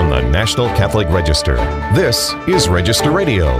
from 0.00 0.08
the 0.08 0.30
National 0.30 0.66
Catholic 0.68 1.06
Register. 1.10 1.56
This 1.94 2.32
is 2.48 2.70
Register 2.70 3.10
Radio, 3.10 3.54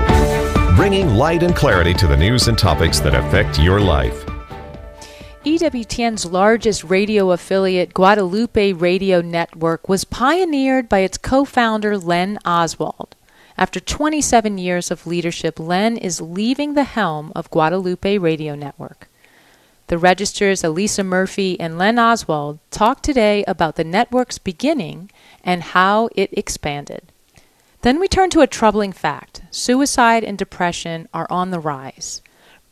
bringing 0.75 1.11
light 1.11 1.43
and 1.43 1.55
clarity 1.55 1.93
to 1.93 2.07
the 2.07 2.17
news 2.17 2.49
and 2.49 2.57
topics 2.57 2.99
that 3.01 3.15
affect 3.15 3.59
your 3.59 3.79
life. 3.79 4.25
EWTN's 5.45 6.25
largest 6.25 6.83
radio 6.85 7.31
affiliate, 7.33 7.93
Guadalupe 7.93 8.73
Radio 8.73 9.21
Network, 9.21 9.87
was 9.87 10.05
pioneered 10.05 10.89
by 10.89 11.01
its 11.01 11.19
co 11.19 11.45
founder, 11.45 11.99
Len 11.99 12.39
Oswald. 12.47 13.17
After 13.59 13.79
27 13.79 14.57
years 14.57 14.91
of 14.91 15.07
leadership, 15.07 15.61
Len 15.61 15.99
is 15.99 16.23
leaving 16.23 16.73
the 16.73 16.85
helm 16.85 17.33
of 17.37 17.51
Guadalupe 17.51 18.17
Radio 18.17 18.55
Network. 18.55 19.10
The 19.91 19.99
Register's 19.99 20.63
Alyssa 20.63 21.05
Murphy 21.05 21.59
and 21.59 21.77
Len 21.77 21.99
Oswald 21.99 22.61
talk 22.71 23.03
today 23.03 23.43
about 23.49 23.75
the 23.75 23.83
network's 23.83 24.39
beginning 24.39 25.11
and 25.43 25.65
how 25.65 26.09
it 26.15 26.31
expanded. 26.33 27.11
Then 27.83 27.99
we 27.99 28.07
turn 28.07 28.31
to 28.31 28.41
a 28.41 28.47
troubling 28.47 28.93
fact 28.93 29.43
suicide 29.51 30.23
and 30.23 30.39
depression 30.39 31.09
are 31.13 31.27
on 31.29 31.51
the 31.51 31.59
rise. 31.59 32.23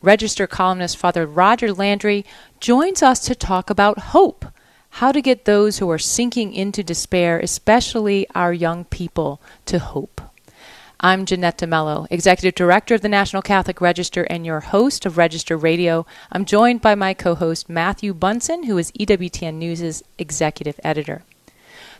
Register 0.01 0.47
columnist 0.47 0.95
Father 0.95 1.25
Roger 1.25 1.73
Landry 1.73 2.25
joins 2.61 3.03
us 3.03 3.19
to 3.25 3.35
talk 3.35 3.69
about 3.69 3.99
hope, 4.15 4.45
how 4.91 5.11
to 5.11 5.21
get 5.21 5.43
those 5.43 5.79
who 5.79 5.91
are 5.91 5.99
sinking 5.99 6.53
into 6.53 6.83
despair, 6.83 7.37
especially 7.37 8.27
our 8.33 8.53
young 8.53 8.85
people, 8.85 9.41
to 9.65 9.77
hope. 9.77 10.18
I'm 11.01 11.25
Jeanette 11.25 11.59
De 11.59 11.65
Melo, 11.65 12.07
Executive 12.11 12.55
Director 12.55 12.93
of 12.93 12.99
the 12.99 13.07
National 13.07 13.41
Catholic 13.41 13.79
Register 13.79 14.23
and 14.23 14.45
your 14.45 14.59
host 14.59 15.05
of 15.05 15.17
Register 15.17 15.55
Radio. 15.55 16.05
I'm 16.29 16.43
joined 16.43 16.81
by 16.81 16.93
my 16.93 17.13
co 17.13 17.35
host 17.35 17.69
Matthew 17.69 18.13
Bunson, 18.13 18.63
who 18.63 18.77
is 18.77 18.91
EWTN 18.91 19.53
News' 19.53 20.03
Executive 20.17 20.77
Editor. 20.83 21.23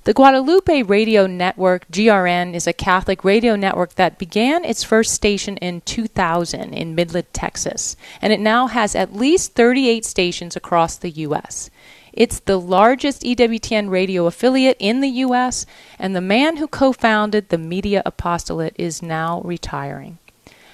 The 0.04 0.14
Guadalupe 0.14 0.84
Radio 0.84 1.28
Network, 1.28 1.90
GRN, 1.90 2.54
is 2.54 2.68
a 2.68 2.74
Catholic 2.74 3.24
radio 3.24 3.56
network 3.56 3.96
that 3.96 4.18
began 4.18 4.66
its 4.66 4.84
first 4.84 5.14
station 5.14 5.56
in 5.58 5.80
2000 5.82 6.74
in 6.74 6.94
Midland, 6.94 7.28
Texas, 7.32 7.96
and 8.22 8.34
it 8.34 8.42
now 8.42 8.68
has 8.68 8.96
at 8.96 9.16
least 9.16 9.54
38 9.54 10.04
stations 10.04 10.58
across 10.58 10.98
the 10.98 11.12
U.S. 11.12 11.70
It's 12.14 12.40
the 12.40 12.60
largest 12.60 13.24
EWTN 13.24 13.90
radio 13.90 14.26
affiliate 14.26 14.78
in 14.80 15.02
the 15.02 15.10
U.S., 15.10 15.66
and 15.98 16.16
the 16.16 16.22
man 16.22 16.58
who 16.58 16.68
co 16.68 16.92
founded 16.92 17.50
the 17.50 17.58
Media 17.58 18.02
Apostolate 18.06 18.76
is 18.78 19.02
now 19.02 19.42
retiring. 19.42 20.18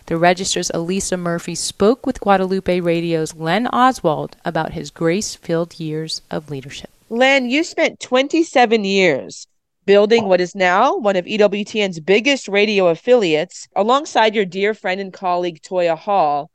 The 0.08 0.17
Register's 0.17 0.69
Alyssa 0.69 1.17
Murphy 1.17 1.55
spoke 1.55 2.05
with 2.05 2.19
Guadalupe 2.19 2.80
Radio's 2.80 3.36
Len 3.36 3.67
Oswald 3.67 4.38
about 4.45 4.73
his 4.73 4.92
grace 4.92 5.33
filled 5.33 5.80
years 5.80 6.22
of 6.30 6.52
leadership. 6.52 6.92
Len, 7.09 7.49
you 7.49 7.64
spent 7.64 7.99
27 7.99 8.83
years 8.83 9.47
building 9.86 10.25
what 10.25 10.42
is 10.42 10.55
now 10.55 10.95
one 10.95 11.16
of 11.16 11.25
EWTN's 11.25 11.99
biggest 11.99 12.47
radio 12.47 12.88
affiliates 12.88 13.67
alongside 13.75 14.36
your 14.36 14.45
dear 14.45 14.73
friend 14.73 14.99
and 14.99 15.14
colleague 15.14 15.61
Toya 15.61 15.97
Hall. 15.97 16.52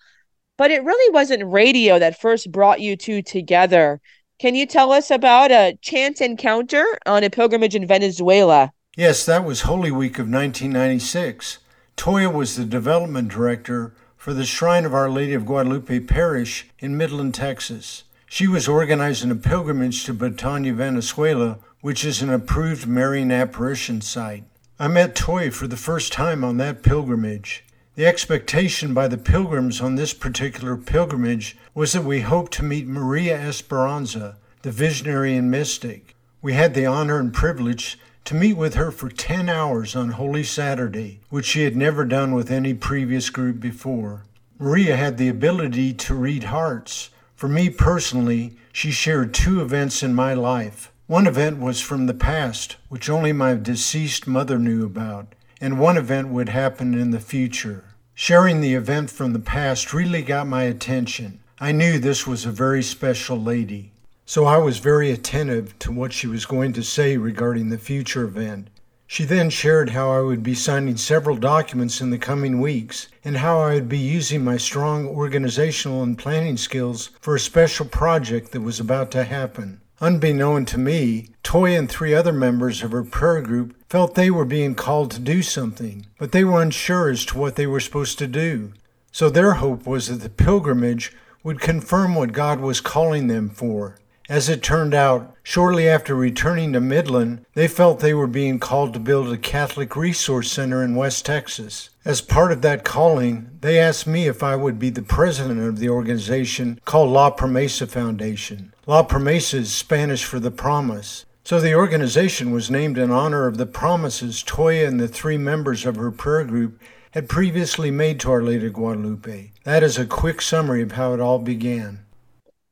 But 0.57 0.71
it 0.71 0.85
really 0.85 1.13
wasn't 1.13 1.51
radio 1.51 1.99
that 1.99 2.21
first 2.21 2.53
brought 2.53 2.81
you 2.81 2.97
two 2.97 3.23
together. 3.23 4.01
Can 4.41 4.55
you 4.55 4.65
tell 4.65 4.91
us 4.91 5.11
about 5.11 5.51
a 5.51 5.77
chance 5.83 6.23
encounter 6.23 6.83
on 7.05 7.23
a 7.23 7.29
pilgrimage 7.29 7.75
in 7.75 7.87
Venezuela? 7.87 8.73
Yes, 8.97 9.27
that 9.27 9.45
was 9.45 9.61
Holy 9.61 9.91
Week 9.91 10.19
of 10.19 10.31
1996. 10.31 11.59
Toya 11.95 12.33
was 12.33 12.57
the 12.57 12.65
development 12.65 13.29
director 13.29 13.95
for 14.17 14.33
the 14.33 14.47
Shrine 14.47 14.87
of 14.87 14.95
Our 14.95 15.11
Lady 15.11 15.35
of 15.35 15.45
Guadalupe 15.45 16.01
Parish 16.01 16.71
in 16.79 16.97
Midland, 16.97 17.35
Texas. 17.35 18.05
She 18.31 18.47
was 18.47 18.67
organizing 18.67 19.31
a 19.31 19.35
pilgrimage 19.35 20.05
to 20.05 20.15
Betania, 20.15 20.73
Venezuela, 20.73 21.59
which 21.83 22.03
is 22.03 22.23
an 22.23 22.31
approved 22.31 22.87
Marian 22.87 23.31
apparition 23.31 24.01
site. 24.01 24.45
I 24.79 24.89
met 24.89 25.15
Toy 25.15 25.51
for 25.51 25.67
the 25.67 25.77
first 25.77 26.15
time 26.15 26.45
on 26.45 26.57
that 26.57 26.83
pilgrimage. 26.83 27.63
The 27.97 28.07
expectation 28.07 28.95
by 28.95 29.09
the 29.09 29.19
pilgrims 29.19 29.81
on 29.81 29.97
this 29.97 30.15
particular 30.15 30.77
pilgrimage 30.77 31.57
was 31.75 31.93
that 31.93 32.05
we 32.05 32.21
hoped 32.21 32.53
to 32.53 32.65
meet 32.65 32.87
Maria 32.87 33.37
Esperanza, 33.37 34.37
the 34.63 34.71
visionary 34.71 35.37
and 35.37 35.51
mystic. 35.51 36.15
We 36.41 36.53
had 36.53 36.75
the 36.75 36.87
honor 36.87 37.19
and 37.19 37.35
privilege 37.35 37.99
to 38.27 38.37
meet 38.37 38.57
with 38.57 38.75
her 38.75 38.93
for 38.93 39.09
10 39.09 39.49
hours 39.49 39.97
on 39.97 40.11
Holy 40.11 40.45
Saturday, 40.45 41.19
which 41.31 41.47
she 41.47 41.65
had 41.65 41.75
never 41.75 42.05
done 42.05 42.33
with 42.33 42.49
any 42.49 42.75
previous 42.75 43.29
group 43.29 43.59
before. 43.59 44.23
Maria 44.61 44.97
had 44.97 45.19
the 45.19 45.29
ability 45.29 45.93
to 45.95 46.15
read 46.15 46.45
hearts, 46.45 47.11
for 47.35 47.49
me 47.49 47.71
personally, 47.71 48.57
she 48.73 48.93
shared 48.93 49.35
two 49.35 49.61
events 49.61 50.03
in 50.03 50.15
my 50.15 50.33
life. 50.33 50.93
One 51.09 51.27
event 51.27 51.59
was 51.59 51.81
from 51.81 52.07
the 52.07 52.15
past, 52.15 52.77
which 52.89 53.11
only 53.11 53.33
my 53.33 53.55
deceased 53.55 54.29
mother 54.29 54.61
knew 54.61 54.85
about, 54.85 55.35
and 55.61 55.79
one 55.79 55.97
event 55.97 56.29
would 56.29 56.49
happen 56.49 56.95
in 56.95 57.11
the 57.11 57.21
future. 57.21 57.85
Sharing 58.15 58.61
the 58.61 58.75
event 58.75 59.11
from 59.11 59.33
the 59.33 59.39
past 59.39 59.93
really 59.93 60.23
got 60.23 60.47
my 60.47 60.63
attention. 60.63 61.41
I 61.59 61.73
knew 61.73 61.99
this 61.99 62.27
was 62.27 62.47
a 62.47 62.51
very 62.51 62.83
special 62.83 63.41
lady. 63.41 63.93
So 64.25 64.45
I 64.45 64.59
was 64.59 64.79
very 64.79 65.11
attentive 65.11 65.79
to 65.81 65.93
what 65.93 66.13
she 66.13 66.27
was 66.27 66.47
going 66.47 66.73
to 66.75 66.83
say 66.83 67.17
regarding 67.17 67.69
the 67.69 67.79
future 67.79 68.25
event. 68.25 68.69
She 69.07 69.25
then 69.25 69.51
shared 69.51 69.91
how 69.91 70.13
I 70.13 70.21
would 70.21 70.45
be 70.45 70.55
signing 70.55 70.97
several 70.97 71.35
documents 71.35 72.01
in 72.01 72.11
the 72.11 72.19
coming 72.19 72.61
weeks 72.61 73.09
and 73.25 73.39
how 73.39 73.59
I 73.61 73.75
would 73.75 73.89
be 73.89 73.99
using 73.99 74.45
my 74.45 74.57
strong 74.57 75.05
organizational 75.05 76.05
and 76.05 76.17
planning 76.17 76.57
skills 76.57 77.11
for 77.21 77.35
a 77.35 77.41
special 77.41 77.87
project 77.87 78.53
that 78.53 78.61
was 78.61 78.79
about 78.79 79.11
to 79.11 79.25
happen. 79.25 79.81
Unbeknown 80.01 80.65
to 80.67 80.79
me, 80.79 81.31
Toy 81.43 81.77
and 81.77 81.91
three 81.91 82.15
other 82.15 82.33
members 82.33 82.85
of 82.85 82.93
her 82.93 83.03
prayer 83.03 83.43
group 83.43 83.75
felt 83.91 84.15
they 84.15 84.31
were 84.31 84.45
being 84.45 84.77
called 84.77 85.11
to 85.11 85.21
do 85.21 85.43
something, 85.43 86.07
but 86.17 86.31
they 86.31 86.45
were 86.45 86.63
unsure 86.63 87.11
as 87.11 87.27
to 87.27 87.37
what 87.37 87.57
they 87.57 87.67
were 87.67 87.81
supposed 87.81 88.19
to 88.19 88.27
do. 88.29 88.73
So 89.11 89.29
their 89.29 89.55
hope 89.55 89.85
was 89.85 90.07
that 90.07 90.23
the 90.23 90.31
pilgrimage 90.31 91.13
would 91.43 91.61
confirm 91.61 92.15
what 92.15 92.33
God 92.33 92.61
was 92.61 92.81
calling 92.81 93.27
them 93.27 93.51
for. 93.51 93.99
As 94.29 94.49
it 94.49 94.63
turned 94.63 94.95
out, 94.95 95.35
shortly 95.43 95.89
after 95.89 96.15
returning 96.15 96.73
to 96.73 96.81
Midland, 96.81 97.45
they 97.55 97.67
felt 97.67 97.99
they 97.99 98.15
were 98.15 98.29
being 98.29 98.61
called 98.61 98.95
to 98.95 99.01
build 99.01 99.33
a 99.33 99.37
Catholic 99.37 99.97
Resource 99.97 100.53
Center 100.53 100.85
in 100.85 100.95
West 100.95 101.27
Texas. 101.27 101.91
As 102.05 102.21
part 102.21 102.53
of 102.53 102.63
that 102.63 102.85
calling, 102.85 103.51
they 103.61 103.81
asked 103.81 104.07
me 104.07 104.29
if 104.29 104.45
I 104.45 104.55
would 104.55 104.79
be 104.79 104.91
the 104.91 105.03
president 105.03 105.61
of 105.67 105.81
the 105.81 105.89
organization 105.89 106.81
called 106.85 107.11
La 107.11 107.33
Promesa 107.33 107.89
Foundation. 107.89 108.73
La 108.87 109.03
Promesa 109.05 109.55
is 109.55 109.73
Spanish 109.73 110.25
for 110.25 110.39
the 110.39 110.53
promise. 110.53 111.25
So 111.51 111.59
the 111.59 111.75
organization 111.75 112.53
was 112.53 112.71
named 112.71 112.97
in 112.97 113.11
honor 113.11 113.49
of 113.49 113.57
the 113.57 113.67
promises 113.67 114.45
Toya 114.45 114.87
and 114.87 115.01
the 115.01 115.09
three 115.09 115.37
members 115.37 115.85
of 115.85 115.97
her 115.97 116.13
prayer 116.13 116.45
group 116.45 116.81
had 117.11 117.29
previously 117.29 117.91
made 117.91 118.21
to 118.21 118.31
Our 118.31 118.41
Lady 118.41 118.69
of 118.69 118.75
Guadalupe. 118.75 119.51
That 119.65 119.83
is 119.83 119.99
a 119.99 120.07
quick 120.07 120.43
summary 120.43 120.81
of 120.81 120.93
how 120.93 121.13
it 121.13 121.19
all 121.19 121.41
began 121.41 122.05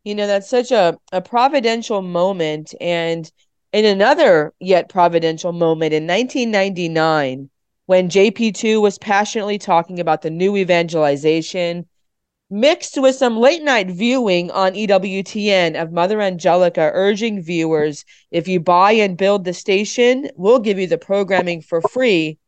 you 0.04 0.14
know 0.14 0.28
that's 0.28 0.48
such 0.48 0.70
a, 0.70 0.96
a 1.10 1.20
providential 1.20 2.02
moment 2.02 2.72
and 2.80 3.32
in 3.72 3.84
another 3.84 4.54
yet 4.60 4.88
providential 4.88 5.50
moment 5.50 5.92
in 5.92 6.06
1999 6.06 7.50
when 7.86 8.08
jp2 8.08 8.80
was 8.80 8.96
passionately 8.96 9.58
talking 9.58 9.98
about 9.98 10.22
the 10.22 10.30
new 10.30 10.56
evangelization 10.56 11.84
mixed 12.50 12.96
with 12.96 13.14
some 13.14 13.36
late 13.36 13.62
night 13.62 13.88
viewing 13.90 14.50
on 14.50 14.72
ewtn 14.72 15.80
of 15.80 15.92
mother 15.92 16.20
angelica 16.20 16.90
urging 16.94 17.42
viewers 17.42 18.04
if 18.30 18.48
you 18.48 18.58
buy 18.58 18.92
and 18.92 19.18
build 19.18 19.44
the 19.44 19.52
station 19.52 20.30
we'll 20.36 20.58
give 20.58 20.78
you 20.78 20.86
the 20.86 20.96
programming 20.96 21.60
for 21.60 21.82
free 21.82 22.38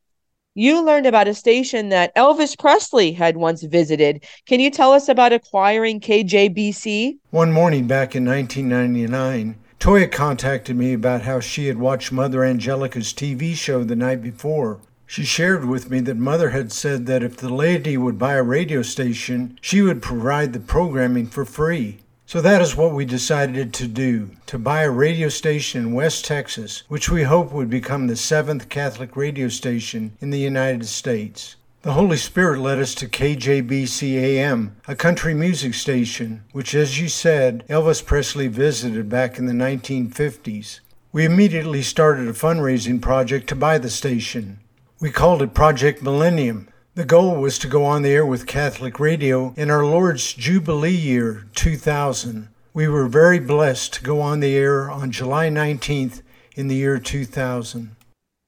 you 0.54 0.84
learned 0.84 1.06
about 1.06 1.28
a 1.28 1.34
station 1.34 1.90
that 1.90 2.14
Elvis 2.16 2.58
Presley 2.58 3.12
had 3.12 3.36
once 3.36 3.62
visited. 3.62 4.24
Can 4.46 4.58
you 4.58 4.68
tell 4.68 4.92
us 4.92 5.08
about 5.08 5.32
acquiring 5.32 6.00
KJBC? 6.00 7.18
One 7.30 7.52
morning 7.52 7.86
back 7.86 8.16
in 8.16 8.24
1999, 8.24 9.56
Toya 9.78 10.10
contacted 10.10 10.76
me 10.76 10.92
about 10.92 11.22
how 11.22 11.38
she 11.38 11.68
had 11.68 11.78
watched 11.78 12.10
Mother 12.10 12.44
Angelica's 12.44 13.12
TV 13.14 13.54
show 13.54 13.84
the 13.84 13.94
night 13.94 14.22
before. 14.22 14.80
She 15.10 15.24
shared 15.24 15.64
with 15.64 15.90
me 15.90 15.98
that 16.02 16.18
Mother 16.18 16.50
had 16.50 16.70
said 16.70 17.06
that 17.06 17.24
if 17.24 17.36
the 17.36 17.52
lady 17.52 17.96
would 17.96 18.16
buy 18.16 18.34
a 18.34 18.44
radio 18.44 18.80
station, 18.82 19.58
she 19.60 19.82
would 19.82 20.00
provide 20.00 20.52
the 20.52 20.60
programming 20.60 21.26
for 21.26 21.44
free. 21.44 21.98
So 22.26 22.40
that 22.40 22.62
is 22.62 22.76
what 22.76 22.94
we 22.94 23.04
decided 23.06 23.74
to 23.74 23.88
do 23.88 24.30
to 24.46 24.56
buy 24.56 24.82
a 24.82 24.90
radio 24.90 25.28
station 25.28 25.80
in 25.80 25.94
West 25.94 26.24
Texas, 26.24 26.84
which 26.86 27.10
we 27.10 27.24
hope 27.24 27.50
would 27.50 27.68
become 27.68 28.06
the 28.06 28.14
seventh 28.14 28.68
Catholic 28.68 29.16
radio 29.16 29.48
station 29.48 30.12
in 30.20 30.30
the 30.30 30.38
United 30.38 30.86
States. 30.86 31.56
The 31.82 31.94
Holy 31.94 32.16
Spirit 32.16 32.60
led 32.60 32.78
us 32.78 32.94
to 32.94 33.08
KJBC 33.08 34.12
AM, 34.12 34.76
a 34.86 34.94
country 34.94 35.34
music 35.34 35.74
station, 35.74 36.44
which, 36.52 36.72
as 36.72 37.00
you 37.00 37.08
said, 37.08 37.66
Elvis 37.66 38.06
Presley 38.06 38.46
visited 38.46 39.08
back 39.08 39.40
in 39.40 39.46
the 39.46 39.52
1950s. 39.54 40.78
We 41.10 41.24
immediately 41.24 41.82
started 41.82 42.28
a 42.28 42.32
fundraising 42.32 43.02
project 43.02 43.48
to 43.48 43.56
buy 43.56 43.78
the 43.78 43.90
station. 43.90 44.60
We 45.00 45.10
called 45.10 45.42
it 45.42 45.54
Project 45.54 46.02
Millennium 46.02 46.70
the 47.00 47.04
goal 47.04 47.36
was 47.36 47.58
to 47.60 47.68
go 47.68 47.84
on 47.84 48.02
the 48.02 48.10
air 48.10 48.26
with 48.26 48.46
Catholic 48.46 48.98
Radio 48.98 49.54
in 49.56 49.70
our 49.70 49.86
Lord's 49.86 50.34
Jubilee 50.34 50.90
year 50.90 51.46
2000. 51.54 52.48
We 52.74 52.88
were 52.88 53.06
very 53.06 53.38
blessed 53.38 53.94
to 53.94 54.02
go 54.02 54.20
on 54.20 54.40
the 54.40 54.54
air 54.54 54.90
on 54.90 55.12
July 55.12 55.48
19th 55.48 56.20
in 56.56 56.66
the 56.66 56.74
year 56.74 56.98
2000. 56.98 57.96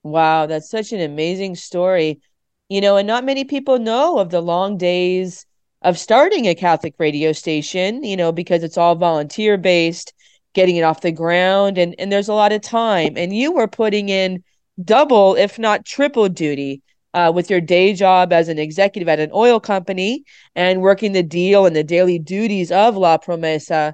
Wow, 0.03 0.47
that's 0.47 0.69
such 0.69 0.93
an 0.93 1.01
amazing 1.01 1.55
story. 1.55 2.21
You 2.69 2.81
know, 2.81 2.97
and 2.97 3.07
not 3.07 3.25
many 3.25 3.45
people 3.45 3.79
know 3.79 4.19
of 4.19 4.31
the 4.31 4.43
long 4.43 4.77
days 4.77 5.47
of 5.83 5.99
starting 5.99 6.47
a 6.47 6.55
Catholic 6.55 6.95
radio 6.99 7.33
station, 7.33 8.03
you 8.03 8.17
know, 8.17 8.33
because 8.33 8.63
it's 8.65 8.77
all 8.77 8.97
volunteer 8.97 9.57
based, 9.57 10.13
getting 10.53 10.77
it 10.77 10.83
off 10.83 11.01
the 11.01 11.13
ground 11.13 11.79
and 11.79 11.95
and 11.99 12.13
there's 12.13 12.29
a 12.29 12.35
lot 12.35 12.53
of 12.53 12.61
time 12.61 13.15
and 13.17 13.35
you 13.35 13.53
were 13.53 13.69
putting 13.69 14.09
in 14.09 14.43
double 14.83 15.35
if 15.35 15.59
not 15.59 15.85
triple 15.85 16.29
duty 16.29 16.83
uh, 17.15 17.31
with 17.35 17.51
your 17.51 17.61
day 17.61 17.93
job 17.95 18.33
as 18.33 18.49
an 18.49 18.59
executive 18.59 19.09
at 19.09 19.21
an 19.21 19.31
oil 19.35 19.61
company 19.61 20.25
and 20.55 20.81
working 20.81 21.13
the 21.13 21.23
deal 21.23 21.67
and 21.67 21.77
the 21.77 21.85
daily 21.85 22.19
duties 22.19 22.73
of 22.73 22.97
La 22.97 23.19
Promesa. 23.19 23.93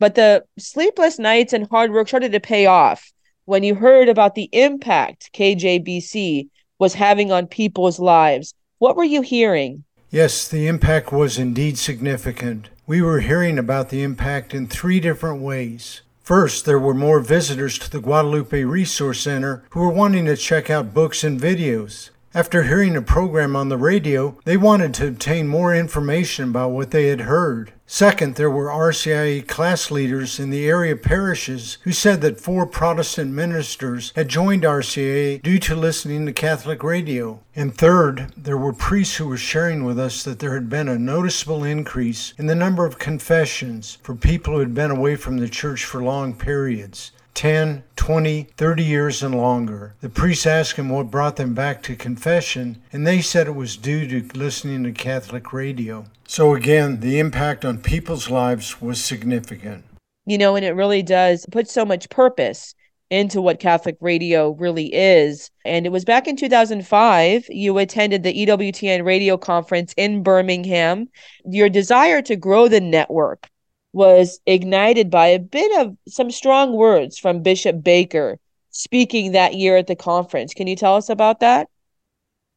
But 0.00 0.14
the 0.14 0.44
sleepless 0.58 1.18
nights 1.18 1.52
and 1.52 1.68
hard 1.68 1.92
work 1.92 2.08
started 2.08 2.32
to 2.32 2.40
pay 2.40 2.66
off 2.66 3.12
when 3.44 3.62
you 3.62 3.74
heard 3.74 4.08
about 4.08 4.34
the 4.34 4.48
impact 4.52 5.30
KJBC 5.34 6.48
was 6.78 6.94
having 6.94 7.30
on 7.30 7.46
people's 7.46 7.98
lives. 7.98 8.54
What 8.78 8.96
were 8.96 9.04
you 9.04 9.22
hearing? 9.22 9.84
Yes, 10.10 10.48
the 10.48 10.66
impact 10.66 11.12
was 11.12 11.38
indeed 11.38 11.78
significant. 11.78 12.68
We 12.86 13.02
were 13.02 13.20
hearing 13.20 13.58
about 13.58 13.90
the 13.90 14.02
impact 14.02 14.54
in 14.54 14.66
three 14.66 15.00
different 15.00 15.42
ways. 15.42 16.02
First, 16.24 16.64
there 16.64 16.78
were 16.78 16.94
more 16.94 17.20
visitors 17.20 17.78
to 17.78 17.90
the 17.90 18.00
Guadalupe 18.00 18.64
Resource 18.64 19.20
Center 19.20 19.62
who 19.70 19.80
were 19.80 19.92
wanting 19.92 20.24
to 20.24 20.38
check 20.38 20.70
out 20.70 20.94
books 20.94 21.22
and 21.22 21.38
videos. 21.38 22.08
After 22.36 22.64
hearing 22.64 22.96
a 22.96 23.02
program 23.02 23.54
on 23.54 23.68
the 23.68 23.76
radio, 23.76 24.36
they 24.44 24.56
wanted 24.56 24.92
to 24.94 25.06
obtain 25.06 25.46
more 25.46 25.72
information 25.72 26.48
about 26.48 26.72
what 26.72 26.90
they 26.90 27.06
had 27.06 27.20
heard. 27.20 27.72
Second, 27.86 28.34
there 28.34 28.50
were 28.50 28.66
RCIA 28.66 29.46
class 29.46 29.88
leaders 29.88 30.40
in 30.40 30.50
the 30.50 30.66
area 30.66 30.96
parishes 30.96 31.78
who 31.82 31.92
said 31.92 32.22
that 32.22 32.40
four 32.40 32.66
Protestant 32.66 33.30
ministers 33.30 34.12
had 34.16 34.26
joined 34.26 34.64
RCIA 34.64 35.42
due 35.42 35.60
to 35.60 35.76
listening 35.76 36.26
to 36.26 36.32
Catholic 36.32 36.82
radio. 36.82 37.38
And 37.54 37.72
third, 37.72 38.32
there 38.36 38.58
were 38.58 38.72
priests 38.72 39.14
who 39.14 39.28
were 39.28 39.36
sharing 39.36 39.84
with 39.84 40.00
us 40.00 40.24
that 40.24 40.40
there 40.40 40.54
had 40.54 40.68
been 40.68 40.88
a 40.88 40.98
noticeable 40.98 41.62
increase 41.62 42.34
in 42.36 42.46
the 42.46 42.56
number 42.56 42.84
of 42.84 42.98
confessions 42.98 43.98
for 44.02 44.16
people 44.16 44.54
who 44.54 44.58
had 44.58 44.74
been 44.74 44.90
away 44.90 45.14
from 45.14 45.36
the 45.36 45.48
church 45.48 45.84
for 45.84 46.02
long 46.02 46.34
periods. 46.34 47.12
10, 47.34 47.82
20, 47.96 48.44
30 48.56 48.82
years 48.84 49.22
and 49.22 49.34
longer. 49.34 49.94
The 50.00 50.08
priest 50.08 50.46
asked 50.46 50.76
him 50.76 50.88
what 50.88 51.10
brought 51.10 51.36
them 51.36 51.52
back 51.52 51.82
to 51.82 51.96
confession, 51.96 52.80
and 52.92 53.06
they 53.06 53.20
said 53.20 53.46
it 53.46 53.54
was 53.54 53.76
due 53.76 54.06
to 54.08 54.38
listening 54.38 54.84
to 54.84 54.92
Catholic 54.92 55.52
radio. 55.52 56.06
So 56.26 56.54
again, 56.54 57.00
the 57.00 57.18
impact 57.18 57.64
on 57.64 57.78
people's 57.78 58.30
lives 58.30 58.80
was 58.80 59.02
significant. 59.02 59.84
You 60.26 60.38
know, 60.38 60.56
and 60.56 60.64
it 60.64 60.72
really 60.72 61.02
does 61.02 61.44
put 61.50 61.68
so 61.68 61.84
much 61.84 62.08
purpose 62.08 62.74
into 63.10 63.42
what 63.42 63.60
Catholic 63.60 63.96
radio 64.00 64.50
really 64.52 64.92
is. 64.94 65.50
And 65.64 65.86
it 65.86 65.90
was 65.90 66.04
back 66.04 66.26
in 66.26 66.36
2005, 66.36 67.46
you 67.48 67.78
attended 67.78 68.22
the 68.22 68.46
EWTN 68.46 69.04
radio 69.04 69.36
conference 69.36 69.92
in 69.96 70.22
Birmingham. 70.22 71.08
Your 71.44 71.68
desire 71.68 72.22
to 72.22 72.36
grow 72.36 72.68
the 72.68 72.80
network 72.80 73.48
was 73.94 74.40
ignited 74.44 75.08
by 75.08 75.28
a 75.28 75.38
bit 75.38 75.80
of 75.80 75.96
some 76.08 76.30
strong 76.30 76.72
words 76.72 77.18
from 77.18 77.42
Bishop 77.42 77.82
Baker 77.82 78.38
speaking 78.70 79.32
that 79.32 79.54
year 79.54 79.76
at 79.76 79.86
the 79.86 79.94
conference. 79.94 80.52
Can 80.52 80.66
you 80.66 80.74
tell 80.74 80.96
us 80.96 81.08
about 81.08 81.40
that? 81.40 81.68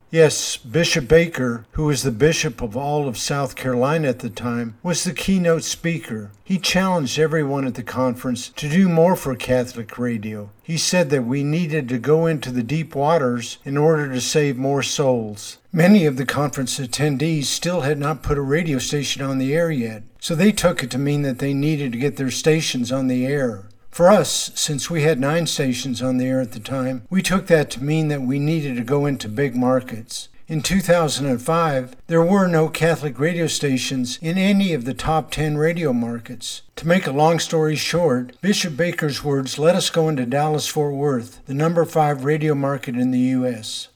Yes, 0.10 0.56
Bishop 0.56 1.10
Baker, 1.10 1.66
who 1.72 1.84
was 1.84 2.04
the 2.04 2.12
bishop 2.12 2.62
of 2.62 2.78
all 2.78 3.10
of 3.10 3.18
South 3.18 3.58
Carolina 3.58 4.08
at 4.08 4.20
the 4.20 4.30
time, 4.30 4.78
was 4.82 5.04
the 5.04 5.12
keynote 5.12 5.64
speaker. 5.64 6.32
He 6.46 6.60
challenged 6.60 7.20
everyone 7.20 7.68
at 7.68 7.76
the 7.76 7.84
conference 7.84 8.48
to 8.56 8.70
do 8.70 8.88
more 8.88 9.18
for 9.18 9.36
Catholic 9.36 9.98
radio. 10.00 10.50
He 10.64 10.78
said 10.78 11.10
that 11.10 11.26
we 11.26 11.44
needed 11.44 11.90
to 11.90 11.98
go 11.98 12.26
into 12.26 12.52
the 12.52 12.64
deep 12.64 12.96
waters 12.96 13.58
in 13.66 13.76
order 13.76 14.08
to 14.14 14.22
save 14.22 14.56
more 14.56 14.82
souls. 14.82 15.58
Many 15.74 16.06
of 16.06 16.16
the 16.16 16.26
conference 16.26 16.80
attendees 16.80 17.46
still 17.46 17.82
had 17.82 18.00
not 18.00 18.24
put 18.24 18.38
a 18.38 18.42
radio 18.42 18.80
station 18.80 19.22
on 19.22 19.40
the 19.40 19.54
air 19.54 19.70
yet, 19.70 20.04
so 20.22 20.36
they 20.36 20.54
took 20.54 20.84
it 20.84 20.92
to 20.92 20.98
mean 20.98 21.24
that 21.24 21.40
they 21.40 21.54
needed 21.54 21.92
to 21.92 21.98
get 21.98 22.16
their 22.16 22.32
stations 22.32 22.94
on 22.94 23.08
the 23.08 23.26
air. 23.26 23.66
For 23.98 24.12
us, 24.12 24.52
since 24.54 24.92
we 24.92 25.02
had 25.02 25.20
nine 25.20 25.48
stations 25.48 26.04
on 26.04 26.18
the 26.18 26.28
air 26.28 26.40
at 26.40 26.52
the 26.52 26.60
time, 26.60 27.08
we 27.10 27.24
took 27.24 27.48
that 27.48 27.72
to 27.72 27.84
mean 27.84 28.10
that 28.10 28.22
we 28.22 28.38
needed 28.38 28.76
to 28.76 28.84
go 28.84 29.08
into 29.08 29.28
big 29.28 29.56
markets. 29.56 30.30
In 30.48 30.62
2005, 30.62 31.96
there 32.06 32.24
were 32.24 32.46
no 32.46 32.70
Catholic 32.70 33.18
radio 33.18 33.48
stations 33.48 34.20
in 34.22 34.38
any 34.38 34.72
of 34.72 34.86
the 34.86 34.94
top 34.94 35.32
10 35.32 35.58
radio 35.58 35.94
markets. 35.94 36.62
To 36.76 36.88
make 36.88 37.08
a 37.08 37.12
long 37.12 37.40
story 37.40 37.76
short, 37.76 38.40
Bishop 38.40 38.78
Baker's 38.78 39.24
words 39.24 39.58
let 39.58 39.76
us 39.76 39.90
go 39.90 40.10
into 40.10 40.28
Dallas 40.28 40.68
Fort 40.68 40.94
Worth, 40.94 41.44
the 41.48 41.56
number 41.56 41.84
5 41.84 42.24
radio 42.24 42.54
market 42.54 42.96
in 42.96 43.10
the 43.10 43.34
U.S. 43.40 43.88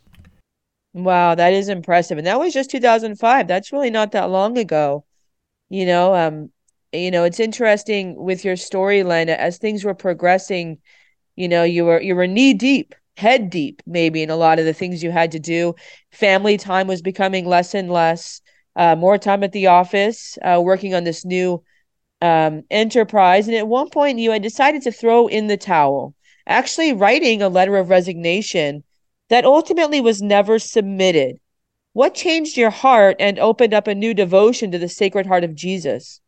Wow, 0.96 1.36
that 1.36 1.54
is 1.54 1.70
impressive. 1.70 2.18
And 2.18 2.26
that 2.26 2.40
was 2.40 2.56
just 2.56 2.72
2005. 2.72 3.48
That's 3.48 3.72
really 3.72 3.92
not 3.92 4.14
that 4.14 4.32
long 4.32 4.58
ago. 4.58 5.06
You 5.70 5.86
know, 5.86 6.16
um, 6.16 6.50
you 6.94 7.12
know 7.12 7.24
it's 7.24 7.40
interesting 7.40 8.16
with 8.16 8.44
your 8.44 8.56
story 8.56 9.04
lena 9.04 9.34
as 9.34 9.58
things 9.58 9.84
were 9.84 9.94
progressing 9.94 10.78
you 11.36 11.48
know 11.48 11.64
you 11.64 11.86
were 11.86 12.02
you 12.02 12.16
were 12.16 12.28
knee 12.28 12.54
deep 12.54 12.96
head 13.18 13.50
deep 13.50 13.82
maybe 13.86 14.24
in 14.24 14.30
a 14.30 14.36
lot 14.36 14.60
of 14.60 14.66
the 14.66 14.74
things 14.74 15.04
you 15.04 15.12
had 15.12 15.32
to 15.32 15.40
do. 15.40 15.76
Family 16.12 16.58
time 16.58 16.88
was 16.88 17.02
becoming 17.02 17.46
less 17.46 17.74
and 17.74 17.92
less 17.92 18.42
uh, 18.76 18.96
more 18.96 19.18
time 19.18 19.44
at 19.44 19.52
the 19.52 19.68
office 19.68 20.38
uh, 20.44 20.60
working 20.64 20.94
on 20.94 21.04
this 21.04 21.26
new 21.26 21.64
um, 22.22 22.64
enterprise. 22.72 23.48
And 23.48 23.58
at 23.58 23.68
one 23.68 23.90
point 23.90 24.20
you 24.20 24.32
had 24.32 24.42
decided 24.42 24.82
to 24.84 24.92
throw 24.92 25.28
in 25.28 25.48
the 25.48 25.58
towel 25.58 26.16
actually 26.48 26.94
writing 26.94 27.42
a 27.42 27.50
letter 27.50 27.78
of 27.78 27.90
resignation 27.90 28.84
that 29.30 29.46
ultimately 29.46 30.02
was 30.02 30.22
never 30.22 30.58
submitted. 30.58 31.38
What 31.94 32.16
changed 32.16 32.58
your 32.58 32.72
heart 32.72 33.18
and 33.20 33.38
opened 33.38 33.74
up 33.74 33.88
a 33.88 33.96
new 33.96 34.14
devotion 34.14 34.72
to 34.72 34.80
the 34.80 34.90
sacred 34.90 35.26
heart 35.26 35.44
of 35.44 35.56
jesus 35.56 36.21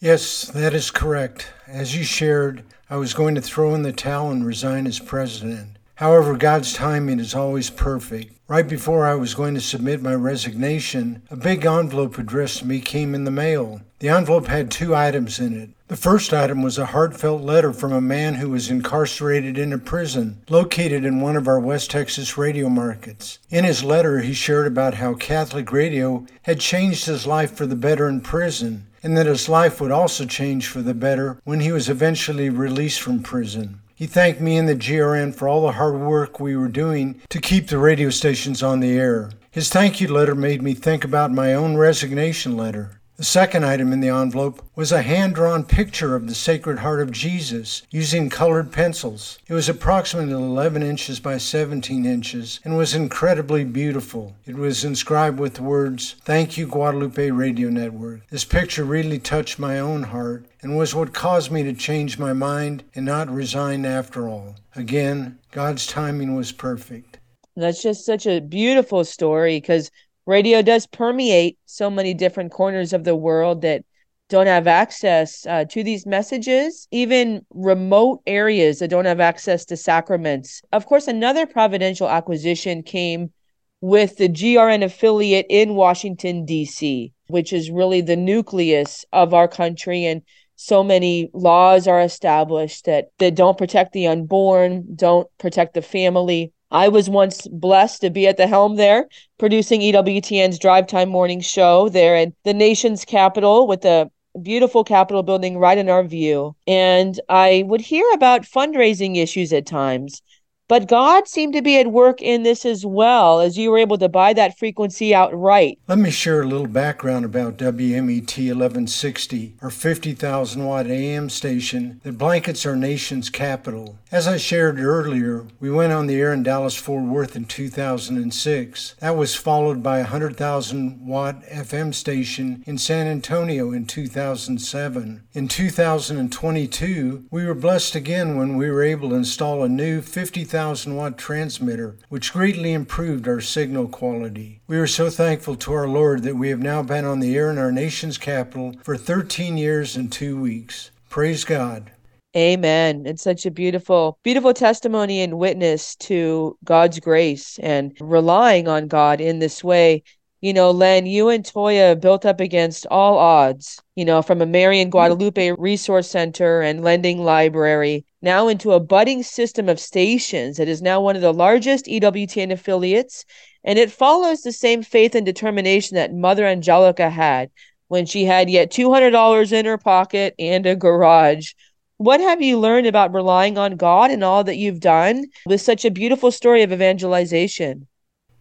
Yes, 0.00 0.44
that 0.48 0.74
is 0.74 0.90
correct. 0.90 1.50
As 1.66 1.96
you 1.96 2.04
shared, 2.04 2.62
I 2.90 2.96
was 2.96 3.14
going 3.14 3.34
to 3.36 3.40
throw 3.40 3.74
in 3.74 3.82
the 3.82 3.92
towel 3.92 4.30
and 4.30 4.44
resign 4.44 4.86
as 4.86 4.98
president. 4.98 5.78
However, 5.96 6.36
God's 6.36 6.72
timing 6.72 7.20
is 7.20 7.34
always 7.34 7.70
perfect. 7.70 8.34
Right 8.46 8.68
before 8.68 9.06
I 9.06 9.14
was 9.14 9.34
going 9.34 9.54
to 9.54 9.60
submit 9.60 10.02
my 10.02 10.14
resignation, 10.14 11.22
a 11.30 11.36
big 11.36 11.64
envelope 11.64 12.18
addressed 12.18 12.58
to 12.58 12.66
me 12.66 12.80
came 12.80 13.14
in 13.14 13.24
the 13.24 13.30
mail. 13.30 13.80
The 14.00 14.10
envelope 14.10 14.48
had 14.48 14.70
two 14.70 14.94
items 14.94 15.38
in 15.38 15.58
it. 15.58 15.70
The 15.88 15.96
first 15.96 16.34
item 16.34 16.60
was 16.60 16.76
a 16.76 16.86
heartfelt 16.86 17.40
letter 17.42 17.72
from 17.72 17.92
a 17.92 18.00
man 18.00 18.34
who 18.34 18.50
was 18.50 18.68
incarcerated 18.68 19.56
in 19.56 19.72
a 19.72 19.78
prison 19.78 20.42
located 20.50 21.04
in 21.04 21.20
one 21.20 21.36
of 21.36 21.48
our 21.48 21.60
West 21.60 21.90
Texas 21.90 22.36
radio 22.36 22.68
markets. 22.68 23.38
In 23.48 23.64
his 23.64 23.84
letter, 23.84 24.20
he 24.20 24.34
shared 24.34 24.66
about 24.66 24.94
how 24.94 25.14
Catholic 25.14 25.72
radio 25.72 26.26
had 26.42 26.60
changed 26.60 27.06
his 27.06 27.26
life 27.26 27.52
for 27.52 27.64
the 27.64 27.76
better 27.76 28.08
in 28.08 28.20
prison 28.20 28.86
and 29.04 29.16
that 29.16 29.26
his 29.26 29.48
life 29.48 29.80
would 29.80 29.92
also 29.92 30.24
change 30.24 30.66
for 30.66 30.82
the 30.82 30.94
better 30.94 31.38
when 31.44 31.60
he 31.60 31.70
was 31.70 31.88
eventually 31.88 32.48
released 32.48 33.00
from 33.00 33.22
prison. 33.22 33.80
He 33.94 34.06
thanked 34.06 34.40
me 34.40 34.56
and 34.56 34.68
the 34.68 34.74
GRN 34.74 35.34
for 35.34 35.46
all 35.46 35.62
the 35.62 35.72
hard 35.72 36.00
work 36.00 36.40
we 36.40 36.56
were 36.56 36.68
doing 36.68 37.20
to 37.28 37.40
keep 37.40 37.68
the 37.68 37.78
radio 37.78 38.10
stations 38.10 38.62
on 38.62 38.80
the 38.80 38.98
air. 38.98 39.30
His 39.52 39.68
thank 39.68 40.00
you 40.00 40.08
letter 40.08 40.34
made 40.34 40.62
me 40.62 40.74
think 40.74 41.04
about 41.04 41.30
my 41.30 41.54
own 41.54 41.76
resignation 41.76 42.56
letter. 42.56 42.98
The 43.16 43.22
second 43.22 43.64
item 43.64 43.92
in 43.92 44.00
the 44.00 44.08
envelope 44.08 44.60
was 44.74 44.90
a 44.90 45.02
hand 45.02 45.36
drawn 45.36 45.62
picture 45.62 46.16
of 46.16 46.26
the 46.26 46.34
Sacred 46.34 46.80
Heart 46.80 47.00
of 47.00 47.12
Jesus 47.12 47.82
using 47.88 48.28
colored 48.28 48.72
pencils. 48.72 49.38
It 49.46 49.54
was 49.54 49.68
approximately 49.68 50.32
11 50.32 50.82
inches 50.82 51.20
by 51.20 51.38
17 51.38 52.04
inches 52.04 52.58
and 52.64 52.76
was 52.76 52.92
incredibly 52.92 53.62
beautiful. 53.62 54.34
It 54.46 54.56
was 54.56 54.84
inscribed 54.84 55.38
with 55.38 55.54
the 55.54 55.62
words, 55.62 56.16
Thank 56.24 56.58
you, 56.58 56.66
Guadalupe 56.66 57.30
Radio 57.30 57.68
Network. 57.70 58.26
This 58.30 58.44
picture 58.44 58.82
really 58.82 59.20
touched 59.20 59.60
my 59.60 59.78
own 59.78 60.02
heart 60.02 60.46
and 60.60 60.76
was 60.76 60.92
what 60.92 61.14
caused 61.14 61.52
me 61.52 61.62
to 61.62 61.72
change 61.72 62.18
my 62.18 62.32
mind 62.32 62.82
and 62.96 63.06
not 63.06 63.30
resign 63.30 63.86
after 63.86 64.28
all. 64.28 64.56
Again, 64.74 65.38
God's 65.52 65.86
timing 65.86 66.34
was 66.34 66.50
perfect. 66.50 67.20
That's 67.54 67.80
just 67.80 68.04
such 68.04 68.26
a 68.26 68.40
beautiful 68.40 69.04
story 69.04 69.60
because 69.60 69.92
radio 70.26 70.62
does 70.62 70.86
permeate 70.86 71.58
so 71.66 71.90
many 71.90 72.14
different 72.14 72.52
corners 72.52 72.92
of 72.92 73.04
the 73.04 73.16
world 73.16 73.62
that 73.62 73.84
don't 74.28 74.46
have 74.46 74.66
access 74.66 75.46
uh, 75.46 75.64
to 75.66 75.84
these 75.84 76.06
messages, 76.06 76.88
even 76.90 77.44
remote 77.50 78.22
areas 78.26 78.78
that 78.78 78.88
don't 78.88 79.04
have 79.04 79.20
access 79.20 79.64
to 79.66 79.76
sacraments. 79.76 80.62
Of 80.72 80.86
course, 80.86 81.08
another 81.08 81.46
providential 81.46 82.08
acquisition 82.08 82.82
came 82.82 83.32
with 83.80 84.16
the 84.16 84.30
GRN 84.30 84.82
affiliate 84.82 85.46
in 85.50 85.74
Washington, 85.74 86.46
D.C., 86.46 87.12
which 87.26 87.52
is 87.52 87.70
really 87.70 88.00
the 88.00 88.16
nucleus 88.16 89.04
of 89.12 89.34
our 89.34 89.46
country. 89.46 90.06
And 90.06 90.22
so 90.56 90.82
many 90.82 91.30
laws 91.34 91.86
are 91.86 92.00
established 92.00 92.86
that, 92.86 93.08
that 93.18 93.34
don't 93.34 93.58
protect 93.58 93.92
the 93.92 94.06
unborn, 94.06 94.86
don't 94.96 95.28
protect 95.36 95.74
the 95.74 95.82
family. 95.82 96.52
I 96.74 96.88
was 96.88 97.08
once 97.08 97.46
blessed 97.46 98.00
to 98.00 98.10
be 98.10 98.26
at 98.26 98.36
the 98.36 98.48
helm 98.48 98.74
there, 98.74 99.06
producing 99.38 99.80
EWTN's 99.80 100.58
drive 100.58 100.88
time 100.88 101.08
morning 101.08 101.40
show 101.40 101.88
there 101.88 102.16
in 102.16 102.34
the 102.42 102.52
nation's 102.52 103.04
capital 103.04 103.68
with 103.68 103.82
the 103.82 104.10
beautiful 104.42 104.82
Capitol 104.82 105.22
building 105.22 105.56
right 105.56 105.78
in 105.78 105.88
our 105.88 106.02
view. 106.02 106.56
And 106.66 107.20
I 107.28 107.62
would 107.66 107.80
hear 107.80 108.04
about 108.12 108.42
fundraising 108.42 109.16
issues 109.16 109.52
at 109.52 109.66
times. 109.66 110.20
But 110.66 110.88
God 110.88 111.28
seemed 111.28 111.52
to 111.52 111.60
be 111.60 111.78
at 111.78 111.88
work 111.88 112.22
in 112.22 112.42
this 112.42 112.64
as 112.64 112.86
well, 112.86 113.40
as 113.40 113.58
you 113.58 113.70
were 113.70 113.76
able 113.76 113.98
to 113.98 114.08
buy 114.08 114.32
that 114.32 114.58
frequency 114.58 115.14
outright. 115.14 115.78
Let 115.86 115.98
me 115.98 116.10
share 116.10 116.40
a 116.40 116.46
little 116.46 116.66
background 116.66 117.26
about 117.26 117.58
WMET 117.58 118.38
1160, 118.38 119.56
our 119.60 119.68
50,000 119.68 120.64
watt 120.64 120.86
AM 120.86 121.28
station 121.28 122.00
that 122.02 122.16
blankets 122.16 122.64
our 122.64 122.76
nation's 122.76 123.28
capital. 123.28 123.98
As 124.10 124.26
I 124.26 124.38
shared 124.38 124.80
earlier, 124.80 125.46
we 125.60 125.70
went 125.70 125.92
on 125.92 126.06
the 126.06 126.18
air 126.18 126.32
in 126.32 126.42
Dallas 126.42 126.76
Fort 126.76 127.04
Worth 127.04 127.36
in 127.36 127.44
2006. 127.44 128.94
That 129.00 129.16
was 129.18 129.34
followed 129.34 129.82
by 129.82 129.98
a 129.98 130.04
100,000 130.04 131.06
watt 131.06 131.42
FM 131.44 131.92
station 131.92 132.64
in 132.66 132.78
San 132.78 133.06
Antonio 133.06 133.70
in 133.70 133.84
2007. 133.84 135.24
In 135.34 135.48
2022, 135.48 137.26
we 137.30 137.44
were 137.44 137.54
blessed 137.54 137.94
again 137.94 138.38
when 138.38 138.56
we 138.56 138.70
were 138.70 138.82
able 138.82 139.10
to 139.10 139.16
install 139.16 139.62
a 139.62 139.68
new 139.68 140.00
50,000 140.00 140.53
1000 140.54 140.94
watt 140.96 141.18
transmitter, 141.18 141.96
which 142.08 142.32
greatly 142.32 142.72
improved 142.72 143.26
our 143.26 143.40
signal 143.40 143.88
quality. 143.88 144.60
We 144.66 144.78
are 144.78 144.86
so 144.86 145.10
thankful 145.10 145.56
to 145.56 145.72
our 145.72 145.88
Lord 145.88 146.22
that 146.22 146.36
we 146.36 146.48
have 146.50 146.60
now 146.60 146.82
been 146.82 147.04
on 147.04 147.20
the 147.20 147.36
air 147.36 147.50
in 147.50 147.58
our 147.58 147.72
nation's 147.72 148.18
capital 148.18 148.74
for 148.82 148.96
13 148.96 149.56
years 149.58 149.96
and 149.96 150.10
two 150.12 150.40
weeks. 150.40 150.90
Praise 151.10 151.44
God. 151.44 151.90
Amen. 152.36 153.04
It's 153.04 153.22
such 153.22 153.46
a 153.46 153.50
beautiful, 153.50 154.18
beautiful 154.22 154.54
testimony 154.54 155.22
and 155.22 155.38
witness 155.38 155.96
to 155.96 156.56
God's 156.64 157.00
grace 157.00 157.58
and 157.60 157.92
relying 158.00 158.66
on 158.68 158.88
God 158.88 159.20
in 159.20 159.40
this 159.40 159.62
way 159.62 160.04
you 160.44 160.52
know, 160.52 160.72
Len, 160.72 161.06
you 161.06 161.30
and 161.30 161.42
Toya 161.42 161.98
built 161.98 162.26
up 162.26 162.38
against 162.38 162.86
all 162.90 163.16
odds, 163.16 163.80
you 163.96 164.04
know, 164.04 164.20
from 164.20 164.42
a 164.42 164.46
Marian 164.46 164.90
Guadalupe 164.90 165.52
Resource 165.56 166.10
Center 166.10 166.60
and 166.60 166.84
lending 166.84 167.24
library, 167.24 168.04
now 168.24 168.48
into 168.48 168.72
a 168.72 168.80
budding 168.80 169.22
system 169.22 169.68
of 169.68 169.78
stations 169.78 170.56
that 170.56 170.66
is 170.66 170.82
now 170.82 171.00
one 171.00 171.14
of 171.14 171.22
the 171.22 171.32
largest 171.32 171.84
EWTN 171.84 172.50
affiliates. 172.50 173.24
And 173.62 173.78
it 173.78 173.92
follows 173.92 174.42
the 174.42 174.52
same 174.52 174.82
faith 174.82 175.14
and 175.14 175.24
determination 175.24 175.94
that 175.94 176.12
Mother 176.12 176.46
Angelica 176.46 177.08
had 177.08 177.50
when 177.88 178.06
she 178.06 178.24
had 178.24 178.50
yet 178.50 178.70
$200 178.70 179.52
in 179.52 179.66
her 179.66 179.78
pocket 179.78 180.34
and 180.38 180.66
a 180.66 180.74
garage. 180.74 181.52
What 181.98 182.20
have 182.20 182.42
you 182.42 182.58
learned 182.58 182.88
about 182.88 183.14
relying 183.14 183.56
on 183.56 183.76
God 183.76 184.10
and 184.10 184.24
all 184.24 184.42
that 184.44 184.56
you've 184.56 184.80
done 184.80 185.26
with 185.46 185.60
such 185.60 185.84
a 185.84 185.90
beautiful 185.90 186.32
story 186.32 186.62
of 186.62 186.72
evangelization? 186.72 187.86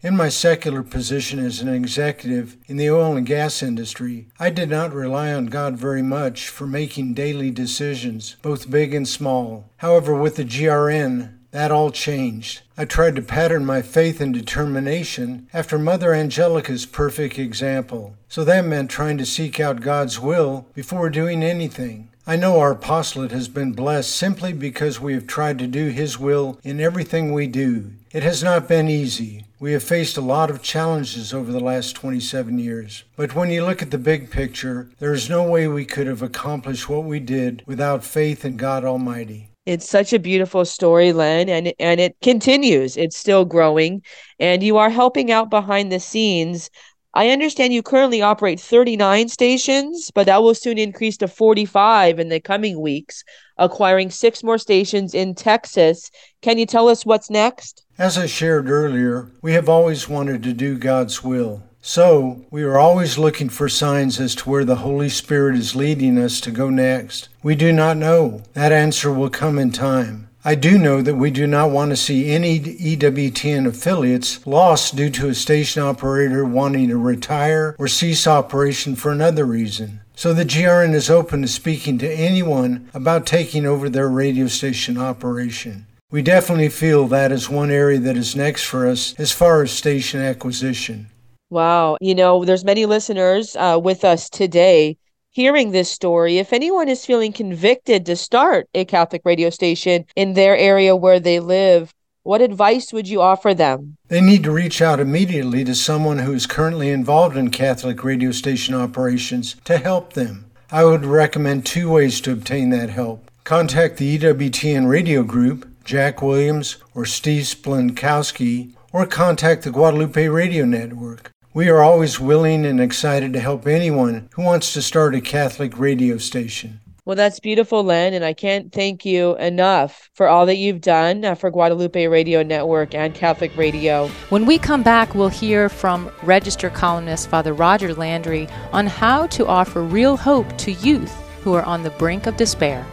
In 0.04 0.18
my 0.18 0.28
secular 0.28 0.84
position 0.84 1.40
as 1.40 1.62
an 1.62 1.70
executive 1.70 2.58
in 2.68 2.76
the 2.76 2.90
oil 2.90 3.16
and 3.16 3.26
gas 3.26 3.64
industry, 3.64 4.28
I 4.38 4.50
did 4.50 4.70
not 4.70 4.94
rely 4.94 5.32
on 5.32 5.46
God 5.46 5.78
very 5.78 6.02
much 6.02 6.50
for 6.50 6.68
making 6.68 7.14
daily 7.14 7.52
decisions, 7.52 8.36
both 8.42 8.70
big 8.70 8.94
and 8.94 9.08
small. 9.08 9.70
However, 9.78 10.14
with 10.14 10.36
the 10.36 10.44
GRN, 10.44 11.36
that 11.52 11.72
all 11.72 11.90
changed. 11.90 12.64
I 12.78 12.84
tried 12.84 13.16
to 13.16 13.22
pattern 13.22 13.66
my 13.66 13.82
faith 13.82 14.20
and 14.20 14.34
determination 14.34 15.48
after 15.54 15.80
Mother 15.80 16.14
Angelica's 16.14 16.86
perfect 16.86 17.40
example. 17.40 18.18
So 18.28 18.44
that 18.44 18.66
meant 18.66 18.92
trying 18.92 19.18
to 19.20 19.26
seek 19.26 19.58
out 19.62 19.80
God's 19.80 20.20
will 20.20 20.68
before 20.74 21.10
doing 21.10 21.42
anything. 21.44 22.10
I 22.28 22.36
know 22.36 22.60
our 22.60 22.72
apostolate 22.72 23.32
has 23.32 23.48
been 23.48 23.72
blessed 23.72 24.14
simply 24.14 24.52
because 24.52 25.00
we 25.00 25.14
have 25.14 25.28
tried 25.28 25.60
to 25.60 25.68
do 25.68 25.90
His 25.90 26.20
will 26.20 26.60
in 26.64 26.82
everything 26.82 27.32
we 27.32 27.48
do. 27.48 27.92
It 28.14 28.24
has 28.24 28.44
not 28.44 28.68
been 28.68 28.88
easy. 28.88 29.46
We 29.64 29.72
have 29.72 29.84
faced 29.84 30.18
a 30.18 30.22
lot 30.22 30.50
of 30.50 30.62
challenges 30.62 31.34
over 31.34 31.50
the 31.50 31.62
last 31.62 31.96
27 31.96 32.60
years. 32.60 33.06
But 33.16 33.34
when 33.34 33.50
you 33.50 33.66
look 33.66 33.82
at 33.82 33.92
the 33.92 33.98
big 33.98 34.30
picture, 34.30 34.90
there 35.00 35.14
is 35.14 35.30
no 35.30 35.42
way 35.42 35.70
we 35.70 35.86
could 35.86 36.06
have 36.06 36.22
accomplished 36.22 36.90
what 36.90 37.06
we 37.06 37.22
did 37.22 37.64
without 37.66 38.04
faith 38.04 38.44
in 38.44 38.58
God 38.58 38.84
Almighty. 38.84 39.52
It's 39.66 39.88
such 39.88 40.12
a 40.12 40.20
beautiful 40.20 40.66
story, 40.66 41.14
Len, 41.14 41.48
and 41.48 41.72
and 41.80 42.02
it 42.02 42.18
continues. 42.22 42.98
It's 42.98 43.16
still 43.16 43.46
growing, 43.46 44.02
and 44.38 44.62
you 44.62 44.76
are 44.76 44.90
helping 44.90 45.32
out 45.32 45.50
behind 45.50 45.94
the 45.94 46.02
scenes. 46.02 46.70
I 47.16 47.30
understand 47.30 47.74
you 47.74 47.84
currently 47.84 48.24
operate 48.24 48.60
39 48.60 49.30
stations, 49.30 50.10
but 50.16 50.26
that 50.26 50.42
will 50.42 50.56
soon 50.56 50.80
increase 50.80 51.16
to 51.18 51.28
45 51.28 52.20
in 52.20 52.30
the 52.30 52.40
coming 52.40 52.82
weeks, 52.82 53.24
acquiring 53.58 54.10
six 54.10 54.44
more 54.44 54.58
stations 54.58 55.14
in 55.14 55.36
Texas. 55.36 56.10
Can 56.42 56.58
you 56.58 56.66
tell 56.66 56.90
us 56.90 57.06
what's 57.06 57.30
next? 57.30 57.86
As 58.00 58.18
I 58.18 58.26
shared 58.26 58.68
earlier, 58.68 59.32
we 59.44 59.54
have 59.54 59.70
always 59.70 60.10
wanted 60.10 60.42
to 60.42 60.54
do 60.54 60.80
God's 60.80 61.24
will. 61.24 61.62
So, 61.86 62.46
we 62.50 62.64
are 62.64 62.80
always 62.80 63.20
looking 63.20 63.50
for 63.50 63.70
signs 63.70 64.20
as 64.20 64.34
to 64.36 64.50
where 64.50 64.66
the 64.66 64.78
Holy 64.78 65.10
Spirit 65.10 65.56
is 65.56 65.76
leading 65.76 66.18
us 66.18 66.42
to 66.42 66.50
go 66.50 66.72
next. 66.72 67.30
We 67.44 67.56
do 67.56 67.72
not 67.72 67.98
know. 67.98 68.42
That 68.54 68.72
answer 68.72 69.14
will 69.14 69.30
come 69.30 69.60
in 69.60 69.72
time. 69.72 70.30
I 70.46 70.56
do 70.56 70.78
know 70.78 71.02
that 71.02 71.16
we 71.16 71.32
do 71.32 71.48
not 71.48 71.72
want 71.72 71.92
to 71.92 71.96
see 71.96 72.30
any 72.30 72.60
EWTN 72.60 73.66
affiliates 73.66 74.46
lost 74.46 74.94
due 74.94 75.10
to 75.12 75.30
a 75.30 75.34
station 75.34 75.82
operator 75.82 76.44
wanting 76.44 76.90
to 76.90 76.98
retire 76.98 77.78
or 77.80 77.88
cease 77.88 78.28
operation 78.28 78.98
for 78.98 79.10
another 79.10 79.46
reason. 79.46 80.02
So 80.18 80.34
the 80.34 80.44
GRN 80.44 80.94
is 80.94 81.10
open 81.10 81.44
to 81.44 81.48
speaking 81.48 81.98
to 82.00 82.12
anyone 82.12 82.90
about 82.94 83.26
taking 83.26 83.66
over 83.66 83.88
their 83.88 84.10
radio 84.10 84.48
station 84.48 84.98
operation. 84.98 85.86
We 86.12 86.22
definitely 86.22 86.70
feel 86.70 87.08
that 87.08 87.32
is 87.32 87.50
one 87.50 87.72
area 87.72 88.00
that 88.00 88.18
is 88.18 88.36
next 88.36 88.66
for 88.66 88.86
us 88.86 89.16
as 89.18 89.32
far 89.32 89.64
as 89.64 89.72
station 89.72 90.20
acquisition. 90.20 91.08
Wow. 91.52 91.98
You 92.02 92.16
know, 92.16 92.44
there's 92.44 92.66
many 92.66 92.86
listeners 92.86 93.56
uh, 93.56 93.80
with 93.82 94.04
us 94.04 94.30
today 94.30 94.98
hearing 95.34 95.72
this 95.72 95.90
story. 95.90 96.38
If 96.38 96.54
anyone 96.54 96.88
is 96.88 97.06
feeling 97.06 97.34
convicted 97.34 98.06
to 98.06 98.16
start 98.16 98.70
a 98.74 98.86
Catholic 98.86 99.24
radio 99.26 99.50
station 99.50 100.06
in 100.16 100.34
their 100.34 100.56
area 100.56 100.96
where 100.96 101.20
they 101.20 101.40
live, 101.40 101.94
what 102.22 102.42
advice 102.42 102.94
would 102.94 103.10
you 103.10 103.20
offer 103.20 103.54
them? 103.54 103.98
They 104.08 104.22
need 104.22 104.44
to 104.44 104.52
reach 104.52 104.82
out 104.82 105.00
immediately 105.00 105.66
to 105.66 105.76
someone 105.76 106.20
who 106.20 106.34
is 106.34 106.46
currently 106.46 106.90
involved 106.90 107.36
in 107.36 107.50
Catholic 107.50 108.04
radio 108.04 108.32
station 108.32 108.76
operations 108.76 109.56
to 109.66 109.78
help 109.78 110.14
them. 110.14 110.46
I 110.72 110.86
would 110.86 111.04
recommend 111.04 111.66
two 111.66 111.92
ways 111.92 112.22
to 112.22 112.32
obtain 112.32 112.70
that 112.70 112.92
help. 112.92 113.30
Contact 113.44 113.98
the 113.98 114.18
EWTN 114.18 114.88
radio 114.88 115.24
group 115.24 115.68
Jack 115.84 116.22
Williams, 116.22 116.78
or 116.96 117.06
Steve 117.06 117.44
Splankowski, 117.44 118.72
or 118.94 119.06
contact 119.06 119.64
the 119.64 119.72
Guadalupe 119.72 120.28
Radio 120.28 120.64
Network. 120.64 121.33
We 121.56 121.70
are 121.70 121.84
always 121.84 122.20
willing 122.20 122.66
and 122.66 122.82
excited 122.82 123.32
to 123.34 123.40
help 123.40 123.68
anyone 123.68 124.28
who 124.34 124.42
wants 124.42 124.74
to 124.74 124.82
start 124.82 125.14
a 125.14 125.22
Catholic 125.22 125.78
radio 125.78 126.18
station. 126.18 126.80
Well, 127.06 127.16
that's 127.16 127.40
beautiful, 127.40 127.84
Len, 127.84 128.16
and 128.16 128.26
I 128.26 128.34
can't 128.34 128.72
thank 128.72 129.06
you 129.06 129.36
enough 129.36 130.10
for 130.16 130.28
all 130.28 130.48
that 130.48 130.56
you've 130.56 130.82
done 130.82 131.24
uh, 131.24 131.36
for 131.36 131.52
Guadalupe 131.52 132.08
Radio 132.08 132.42
Network 132.42 132.96
and 132.96 133.14
Catholic 133.14 133.56
Radio. 133.56 134.08
When 134.30 134.48
we 134.48 134.58
come 134.58 134.82
back, 134.82 135.14
we'll 135.14 135.30
hear 135.30 135.70
from 135.70 136.10
Register 136.24 136.72
columnist 136.72 137.30
Father 137.30 137.54
Roger 137.54 137.94
Landry 137.94 138.48
on 138.72 138.88
how 138.88 139.28
to 139.28 139.46
offer 139.46 139.84
real 139.84 140.18
hope 140.18 140.58
to 140.58 140.72
youth 140.72 141.14
who 141.44 141.54
are 141.54 141.64
on 141.66 141.84
the 141.84 141.92
brink 141.92 142.26
of 142.26 142.36
despair. 142.36 142.84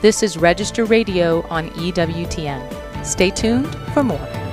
This 0.00 0.22
is 0.22 0.36
Register 0.36 0.84
Radio 0.84 1.44
on 1.48 1.70
EWTN. 1.70 3.04
Stay 3.04 3.30
tuned 3.30 3.74
for 3.92 4.04
more. 4.04 4.45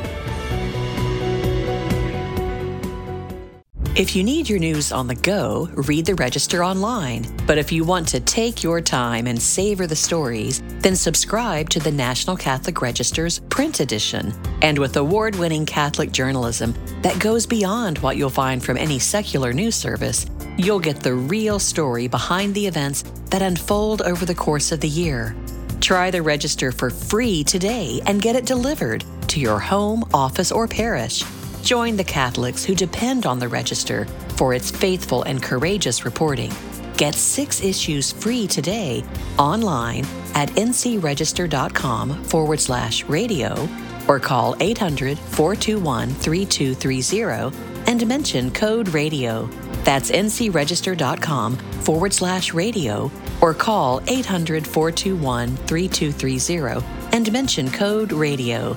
If 3.96 4.16
you 4.16 4.24
need 4.24 4.50
your 4.50 4.58
news 4.58 4.92
on 4.92 5.06
the 5.06 5.14
go, 5.14 5.70
read 5.74 6.08
the 6.08 6.16
Register 6.16 6.64
online. 6.64 7.28
But 7.46 7.60
if 7.60 7.72
you 7.72 7.84
want 7.84 8.08
to 8.08 8.20
take 8.20 8.64
your 8.64 8.82
time 8.82 9.28
and 9.28 9.40
savor 9.40 9.86
the 9.86 9.96
stories, 9.96 10.64
then 10.80 10.96
subscribe 10.96 11.70
to 11.70 11.80
the 11.80 11.92
National 11.92 12.36
Catholic 12.36 12.82
Register's 12.82 13.38
print 13.38 13.82
edition. 13.82 14.34
And 14.64 14.80
with 14.80 14.98
award 14.98 15.36
winning 15.36 15.68
Catholic 15.68 16.12
journalism 16.12 16.74
that 17.04 17.20
goes 17.20 17.46
beyond 17.46 18.00
what 18.00 18.18
you'll 18.18 18.32
find 18.32 18.66
from 18.66 18.78
any 18.78 18.98
secular 18.98 19.54
news 19.54 19.76
service, 19.76 20.26
you'll 20.58 20.80
get 20.80 21.02
the 21.02 21.14
real 21.14 21.60
story 21.60 22.08
behind 22.08 22.56
the 22.56 22.66
events 22.66 23.04
that 23.30 23.44
unfold 23.44 24.02
over 24.02 24.26
the 24.26 24.34
course 24.34 24.72
of 24.72 24.80
the 24.80 24.90
year. 24.90 25.36
Try 25.82 26.10
the 26.10 26.24
Register 26.24 26.72
for 26.72 26.90
free 26.90 27.44
today 27.44 28.02
and 28.08 28.24
get 28.24 28.36
it 28.36 28.48
delivered 28.48 29.06
to 29.28 29.40
your 29.40 29.60
home, 29.60 30.04
office, 30.16 30.52
or 30.52 30.68
parish. 30.68 31.24
Join 31.64 31.96
the 31.96 32.04
Catholics 32.04 32.66
who 32.66 32.76
depend 32.76 33.26
on 33.26 33.40
the 33.40 33.48
Register 33.48 34.06
for 34.36 34.54
its 34.54 34.70
faithful 34.70 35.24
and 35.24 35.42
courageous 35.42 36.04
reporting. 36.04 36.52
Get 36.98 37.16
six 37.16 37.64
issues 37.64 38.12
free 38.12 38.48
today 38.48 39.06
online 39.40 40.06
at 40.36 40.50
ncregister.com 40.50 42.24
forward 42.26 42.60
slash 42.60 43.06
radio 43.06 43.68
or 44.10 44.20
call 44.20 44.58
800 44.60 45.18
421 45.18 46.10
3230 46.10 47.58
and 47.88 48.08
mention 48.08 48.52
code 48.52 48.90
radio. 48.90 49.46
That's 49.86 50.12
ncregister.com 50.12 51.56
forward 51.56 52.14
slash 52.14 52.54
radio 52.54 53.10
or 53.40 53.54
call 53.54 54.02
800 54.08 54.68
421 54.68 55.56
3230 55.56 56.86
and 57.16 57.32
mention 57.32 57.72
code 57.72 58.12
radio. 58.12 58.74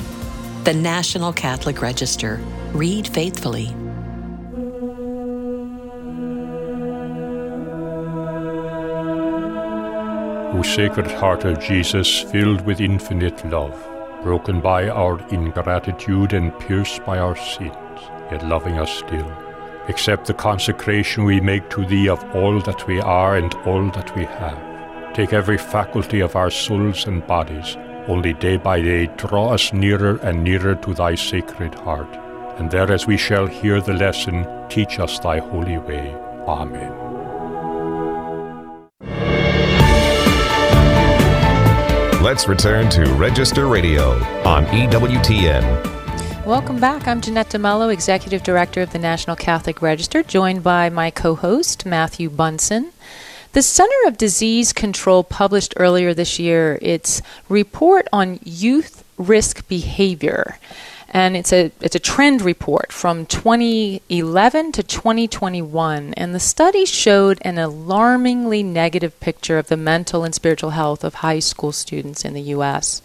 The 0.62 0.74
National 0.74 1.32
Catholic 1.32 1.82
Register. 1.82 2.40
Read 2.76 3.08
faithfully. 3.08 3.74
O 10.52 10.62
Sacred 10.62 11.10
Heart 11.10 11.44
of 11.44 11.60
Jesus, 11.60 12.20
filled 12.22 12.66
with 12.66 12.80
infinite 12.80 13.44
love 13.46 13.74
broken 14.22 14.60
by 14.60 14.88
our 14.88 15.20
ingratitude 15.28 16.32
and 16.32 16.58
pierced 16.58 17.04
by 17.06 17.16
our 17.16 17.36
sins, 17.36 18.00
yet 18.30 18.44
loving 18.44 18.76
us 18.76 18.90
still. 18.90 19.30
Accept 19.88 20.26
the 20.26 20.34
consecration 20.34 21.24
we 21.24 21.40
make 21.40 21.70
to 21.70 21.86
Thee 21.86 22.08
of 22.08 22.24
all 22.34 22.60
that 22.62 22.86
we 22.88 23.00
are 23.00 23.36
and 23.36 23.54
all 23.66 23.88
that 23.92 24.14
we 24.16 24.24
have. 24.24 25.14
Take 25.14 25.32
every 25.32 25.58
faculty 25.58 26.20
of 26.20 26.34
our 26.34 26.50
souls 26.50 27.06
and 27.06 27.26
bodies, 27.26 27.76
only 28.08 28.32
day 28.32 28.56
by 28.56 28.82
day 28.82 29.06
draw 29.16 29.54
us 29.54 29.72
nearer 29.72 30.16
and 30.24 30.42
nearer 30.42 30.74
to 30.74 30.92
Thy 30.92 31.14
sacred 31.14 31.74
heart. 31.76 32.25
And 32.56 32.70
there, 32.70 32.90
as 32.90 33.06
we 33.06 33.18
shall 33.18 33.46
hear 33.46 33.82
the 33.82 33.92
lesson, 33.92 34.46
teach 34.70 34.98
us 34.98 35.18
Thy 35.18 35.40
holy 35.40 35.76
way. 35.76 36.14
Amen. 36.48 36.90
Let's 42.22 42.48
return 42.48 42.88
to 42.90 43.04
Register 43.12 43.66
Radio 43.66 44.12
on 44.44 44.64
EWTN. 44.66 46.46
Welcome 46.46 46.80
back. 46.80 47.06
I'm 47.06 47.20
Jeanette 47.20 47.50
De 47.50 47.58
Melo, 47.58 47.90
Executive 47.90 48.42
Director 48.42 48.80
of 48.80 48.90
the 48.90 48.98
National 48.98 49.36
Catholic 49.36 49.82
Register, 49.82 50.22
joined 50.22 50.62
by 50.62 50.88
my 50.88 51.10
co 51.10 51.34
host, 51.34 51.84
Matthew 51.84 52.30
Bunson. 52.30 52.90
The 53.52 53.60
Center 53.60 54.06
of 54.06 54.16
Disease 54.16 54.72
Control 54.72 55.24
published 55.24 55.74
earlier 55.76 56.14
this 56.14 56.38
year 56.38 56.78
its 56.80 57.20
report 57.50 58.08
on 58.14 58.40
youth 58.44 59.04
risk 59.18 59.68
behavior 59.68 60.58
and 61.08 61.36
it's 61.36 61.52
a 61.52 61.70
it's 61.80 61.94
a 61.94 62.00
trend 62.00 62.42
report 62.42 62.92
from 62.92 63.26
2011 63.26 64.72
to 64.72 64.82
2021 64.82 66.14
and 66.14 66.34
the 66.34 66.40
study 66.40 66.84
showed 66.84 67.38
an 67.42 67.58
alarmingly 67.58 68.62
negative 68.62 69.18
picture 69.20 69.58
of 69.58 69.68
the 69.68 69.76
mental 69.76 70.24
and 70.24 70.34
spiritual 70.34 70.70
health 70.70 71.04
of 71.04 71.14
high 71.14 71.38
school 71.38 71.72
students 71.72 72.24
in 72.24 72.34
the 72.34 72.42
US. 72.42 73.02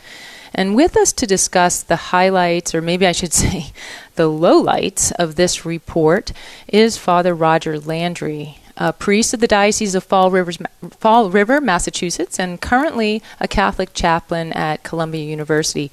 And 0.53 0.75
with 0.75 0.97
us 0.97 1.13
to 1.13 1.25
discuss 1.25 1.81
the 1.81 1.95
highlights, 1.95 2.75
or 2.75 2.81
maybe 2.81 3.07
I 3.07 3.13
should 3.13 3.33
say 3.43 3.71
the 4.15 4.29
lowlights 4.29 5.11
of 5.13 5.35
this 5.35 5.65
report, 5.65 6.33
is 6.67 6.97
Father 6.97 7.33
Roger 7.33 7.79
Landry, 7.79 8.57
a 8.77 8.93
priest 8.93 9.33
of 9.33 9.39
the 9.39 9.47
Diocese 9.47 9.95
of 9.95 10.03
Fall, 10.03 10.31
Rivers, 10.31 10.57
Fall 10.99 11.29
River, 11.29 11.61
Massachusetts, 11.61 12.39
and 12.39 12.59
currently 12.59 13.21
a 13.39 13.47
Catholic 13.47 13.93
chaplain 13.93 14.51
at 14.53 14.83
Columbia 14.83 15.23
University. 15.23 15.91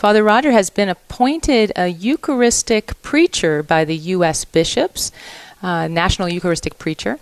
Father 0.00 0.24
Roger 0.24 0.52
has 0.52 0.70
been 0.70 0.88
appointed 0.88 1.72
a 1.76 1.88
Eucharistic 1.88 3.02
preacher 3.02 3.62
by 3.62 3.84
the 3.84 3.96
U.S. 4.16 4.46
bishops, 4.46 5.12
uh, 5.62 5.88
National 5.88 6.26
Eucharistic 6.26 6.78
Preacher, 6.78 7.18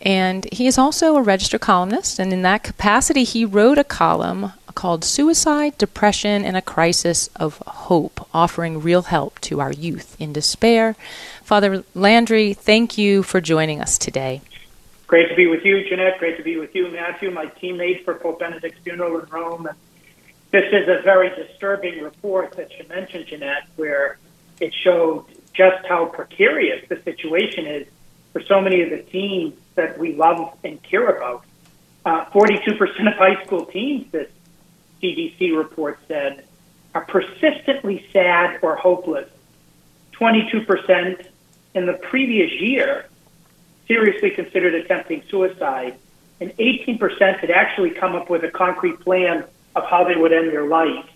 and 0.00 0.46
he 0.52 0.68
is 0.68 0.78
also 0.78 1.16
a 1.16 1.22
registered 1.22 1.60
columnist. 1.60 2.20
And 2.20 2.32
in 2.32 2.42
that 2.42 2.62
capacity, 2.62 3.24
he 3.24 3.44
wrote 3.44 3.78
a 3.78 3.82
column 3.82 4.52
called 4.76 5.04
Suicide, 5.04 5.76
Depression, 5.76 6.44
and 6.44 6.56
a 6.56 6.62
Crisis 6.62 7.28
of 7.34 7.58
Hope, 7.66 8.24
offering 8.32 8.80
real 8.80 9.02
help 9.02 9.40
to 9.40 9.58
our 9.58 9.72
youth 9.72 10.14
in 10.20 10.32
despair. 10.32 10.94
Father 11.42 11.82
Landry, 11.96 12.54
thank 12.54 12.96
you 12.96 13.24
for 13.24 13.40
joining 13.40 13.80
us 13.80 13.98
today. 13.98 14.40
Great 15.08 15.28
to 15.30 15.34
be 15.34 15.48
with 15.48 15.64
you, 15.64 15.82
Jeanette. 15.88 16.20
Great 16.20 16.36
to 16.36 16.44
be 16.44 16.56
with 16.56 16.76
you, 16.76 16.92
Matthew, 16.92 17.32
my 17.32 17.46
teammate 17.46 18.04
for 18.04 18.14
Pope 18.14 18.38
Benedict's 18.38 18.78
funeral 18.84 19.18
in 19.18 19.26
Rome. 19.30 19.66
And 19.66 19.76
this 20.50 20.64
is 20.72 20.88
a 20.88 21.02
very 21.02 21.30
disturbing 21.30 22.02
report 22.02 22.56
that 22.56 22.76
you 22.76 22.86
mentioned, 22.88 23.26
Jeanette, 23.26 23.68
where 23.76 24.18
it 24.60 24.74
showed 24.74 25.26
just 25.52 25.86
how 25.86 26.06
precarious 26.06 26.86
the 26.88 27.00
situation 27.02 27.66
is 27.66 27.86
for 28.32 28.42
so 28.42 28.60
many 28.60 28.82
of 28.82 28.90
the 28.90 28.98
teens 28.98 29.54
that 29.74 29.98
we 29.98 30.14
love 30.14 30.56
and 30.64 30.82
care 30.82 31.06
about. 31.06 31.44
Uh, 32.04 32.24
42% 32.26 32.80
of 32.80 33.14
high 33.14 33.42
school 33.44 33.66
teens, 33.66 34.10
this 34.10 34.28
CDC 35.02 35.56
report 35.56 35.98
said, 36.08 36.44
are 36.94 37.04
persistently 37.04 38.06
sad 38.12 38.58
or 38.62 38.74
hopeless. 38.76 39.28
22% 40.14 41.26
in 41.74 41.86
the 41.86 41.92
previous 41.94 42.52
year 42.60 43.06
seriously 43.86 44.30
considered 44.30 44.74
attempting 44.74 45.22
suicide, 45.28 45.96
and 46.40 46.50
18% 46.56 47.38
had 47.38 47.50
actually 47.50 47.90
come 47.90 48.14
up 48.14 48.30
with 48.30 48.44
a 48.44 48.50
concrete 48.50 49.00
plan 49.00 49.44
of 49.76 49.84
how 49.86 50.04
they 50.04 50.16
would 50.16 50.32
end 50.32 50.50
their 50.50 50.66
life. 50.66 51.06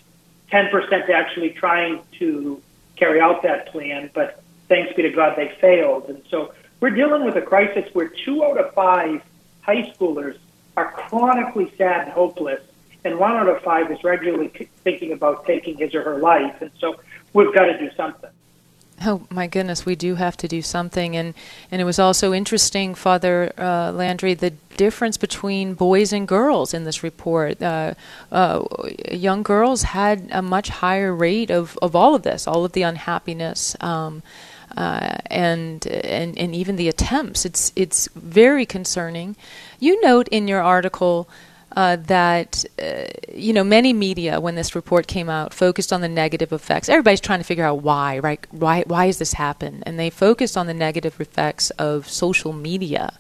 10% 0.51 1.11
actually 1.11 1.51
trying 1.51 2.01
to 2.19 2.63
carry 2.97 3.21
out 3.21 3.43
that 3.43 3.69
plan, 3.69 4.11
but 4.15 4.43
thanks 4.69 4.95
be 4.95 5.03
to 5.03 5.11
God, 5.11 5.35
they 5.37 5.49
failed. 5.61 6.09
And 6.09 6.23
so 6.29 6.55
we're 6.81 6.91
dealing 6.91 7.25
with 7.25 7.37
a 7.37 7.43
crisis 7.43 7.93
where 7.95 8.09
two 8.09 8.45
out 8.45 8.59
of 8.59 8.73
five 8.75 9.23
high 9.63 9.91
schoolers 9.93 10.39
are 10.77 10.93
chronically 10.93 11.73
sad 11.77 12.03
and 12.05 12.13
hopeless, 12.13 12.61
and 13.05 13.19
one 13.19 13.33
out 13.33 13.49
of 13.49 13.63
five 13.63 13.91
is 13.91 14.03
regularly 14.05 14.49
thinking 14.83 15.13
about 15.13 15.47
taking 15.47 15.77
his 15.79 15.95
or 15.95 16.03
her 16.03 16.19
life. 16.19 16.61
And 16.61 16.71
so 16.79 17.01
we've 17.33 17.55
got 17.55 17.65
to 17.67 17.79
do 17.79 17.91
something. 17.97 18.31
Oh 19.03 19.27
my 19.31 19.47
goodness, 19.47 19.85
we 19.85 19.97
do 19.97 20.15
have 20.15 20.37
to 20.39 20.49
do 20.49 20.63
something, 20.63 21.17
and 21.17 21.35
and 21.71 21.81
it 21.81 21.85
was 21.85 21.99
also 21.99 22.33
interesting, 22.33 22.95
Father 22.95 23.53
uh, 23.59 23.93
Landry, 23.93 24.35
the 24.35 24.51
difference 24.77 25.17
between 25.17 25.75
boys 25.75 26.13
and 26.13 26.27
girls 26.29 26.73
in 26.73 26.85
this 26.85 27.03
report. 27.03 27.61
Uh, 27.61 27.95
uh, 28.31 28.65
young 29.11 29.43
girls 29.43 29.83
had 29.83 30.29
a 30.31 30.43
much 30.43 30.69
higher 30.69 31.15
rate 31.15 31.51
of, 31.51 31.79
of 31.83 31.95
all 31.95 32.15
of 32.15 32.23
this, 32.23 32.47
all 32.47 32.65
of 32.65 32.73
the 32.73 32.83
unhappiness. 32.83 33.77
Um, 33.81 34.23
uh, 34.77 35.19
and 35.27 35.87
and 35.87 36.37
and 36.37 36.55
even 36.55 36.77
the 36.77 36.89
attempts. 36.89 37.45
It's 37.45 37.73
it's 37.77 38.09
very 38.15 38.67
concerning. 38.67 39.37
You 39.79 40.01
note 40.03 40.27
in 40.29 40.49
your 40.49 40.63
article 40.63 41.29
uh, 41.75 41.97
that 41.97 42.65
uh, 42.81 43.05
you 43.33 43.53
know 43.53 43.65
many 43.65 43.93
media 43.93 44.41
when 44.41 44.55
this 44.55 44.75
report 44.75 45.07
came 45.07 45.29
out 45.29 45.53
focused 45.53 45.93
on 45.93 46.01
the 46.01 46.09
negative 46.09 46.53
effects. 46.53 46.89
Everybody's 46.89 47.21
trying 47.21 47.41
to 47.41 47.45
figure 47.45 47.65
out 47.65 47.83
why, 47.83 48.19
right? 48.19 48.41
Why 48.51 48.85
why 48.87 49.07
has 49.07 49.19
this 49.19 49.35
happened? 49.35 49.83
And 49.87 49.99
they 49.99 50.11
focused 50.11 50.57
on 50.57 50.67
the 50.67 50.75
negative 50.75 51.21
effects 51.21 51.71
of 51.71 52.09
social 52.09 52.53
media. 52.53 53.19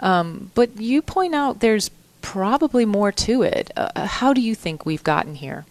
Um, 0.00 0.50
but 0.54 0.78
you 0.80 1.00
point 1.00 1.34
out 1.34 1.60
there's 1.60 1.90
probably 2.20 2.84
more 2.84 3.12
to 3.12 3.42
it. 3.42 3.70
Uh, 3.76 3.88
uh 3.94 4.06
how 4.06 4.32
do 4.32 4.40
you 4.40 4.54
think 4.54 4.84
we've 4.84 5.04
gotten 5.04 5.36
here? 5.36 5.64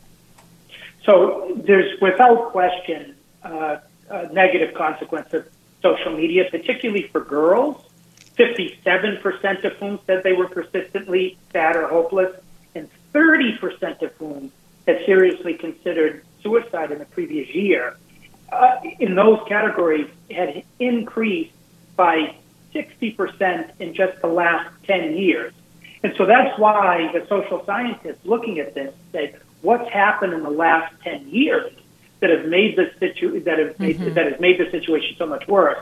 So 1.04 1.51
there's 1.56 1.99
without 2.01 2.51
question 2.51 3.15
uh, 3.43 3.78
a 4.10 4.34
negative 4.34 4.73
consequence 4.73 5.34
of 5.34 5.47
social 5.82 6.15
media, 6.15 6.47
particularly 6.49 7.04
for 7.04 7.21
girls 7.21 7.86
57% 8.38 9.63
of 9.63 9.74
whom 9.74 10.00
said 10.06 10.24
they 10.24 10.34
were 10.34 10.48
persistently 10.48 11.38
sad 11.52 11.76
or 11.76 11.88
hopeless, 11.88 12.36
and 12.74 12.89
30% 13.13 14.02
of 14.02 14.12
whom 14.13 14.52
had 14.88 15.06
seriously 15.06 15.54
considered 15.54 16.24
suicide 16.41 16.91
in 16.91 17.00
the 17.00 17.06
previous 17.06 17.54
year. 17.54 17.98
Uh, 18.52 18.78
in 19.00 19.15
those 19.15 19.39
categories, 19.48 20.10
had 20.30 20.63
increased 20.80 21.54
by 21.95 22.36
60% 22.74 23.71
in 23.80 23.93
just 23.93 24.21
the 24.21 24.28
last 24.28 24.69
10 24.84 25.15
years. 25.15 25.54
And 26.04 26.13
so 26.17 26.26
that's 26.26 26.58
why 26.60 27.10
the 27.13 27.26
social 27.28 27.65
scientists 27.65 28.24
looking 28.26 28.60
at 28.60 28.76
this 28.76 28.93
say, 29.12 29.36
what's 29.62 29.89
happened 29.89 30.34
in 30.34 30.43
the 30.43 30.52
last 30.52 30.93
10 31.04 31.30
years 31.30 31.74
that 32.19 32.30
have 32.30 32.45
made 32.45 32.78
the 32.78 32.91
situ- 33.00 33.39
that 33.41 33.58
have 33.58 33.80
made, 33.80 33.98
mm-hmm. 33.98 34.13
that 34.13 34.32
has 34.32 34.39
made 34.39 34.60
the 34.60 34.69
situation 34.69 35.15
so 35.17 35.26
much 35.26 35.48
worse? 35.48 35.80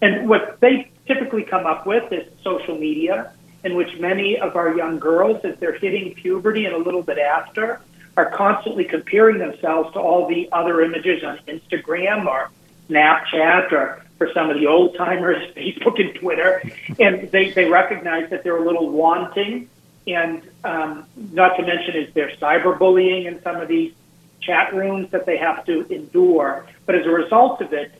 And 0.00 0.28
what 0.28 0.60
they 0.60 0.90
typically 1.06 1.42
come 1.42 1.66
up 1.66 1.86
with 1.86 2.12
is 2.12 2.26
social 2.42 2.78
media, 2.78 3.32
in 3.62 3.76
which 3.76 3.98
many 3.98 4.38
of 4.38 4.56
our 4.56 4.76
young 4.76 4.98
girls, 4.98 5.44
as 5.44 5.58
they're 5.58 5.78
hitting 5.78 6.14
puberty 6.14 6.66
and 6.66 6.74
a 6.74 6.78
little 6.78 7.02
bit 7.02 7.18
after, 7.18 7.80
are 8.16 8.30
constantly 8.30 8.84
comparing 8.84 9.38
themselves 9.38 9.92
to 9.94 9.98
all 9.98 10.28
the 10.28 10.48
other 10.52 10.82
images 10.82 11.24
on 11.24 11.38
Instagram 11.48 12.26
or 12.26 12.50
Snapchat 12.88 13.72
or 13.72 14.04
for 14.18 14.30
some 14.32 14.50
of 14.50 14.58
the 14.58 14.66
old 14.66 14.96
timers, 14.96 15.52
Facebook 15.56 16.00
and 16.00 16.14
Twitter. 16.14 16.62
And 17.00 17.30
they, 17.30 17.50
they 17.50 17.64
recognize 17.64 18.30
that 18.30 18.44
they're 18.44 18.56
a 18.56 18.64
little 18.64 18.90
wanting. 18.90 19.68
And 20.06 20.42
um, 20.62 21.06
not 21.16 21.56
to 21.56 21.62
mention 21.62 21.96
is 21.96 22.12
there 22.14 22.30
cyberbullying 22.40 23.26
in 23.26 23.42
some 23.42 23.56
of 23.56 23.68
these 23.68 23.92
chat 24.40 24.74
rooms 24.74 25.10
that 25.10 25.26
they 25.26 25.38
have 25.38 25.64
to 25.66 25.86
endure. 25.92 26.66
But 26.86 26.94
as 26.96 27.06
a 27.06 27.10
result 27.10 27.60
of 27.62 27.72
it, 27.72 27.92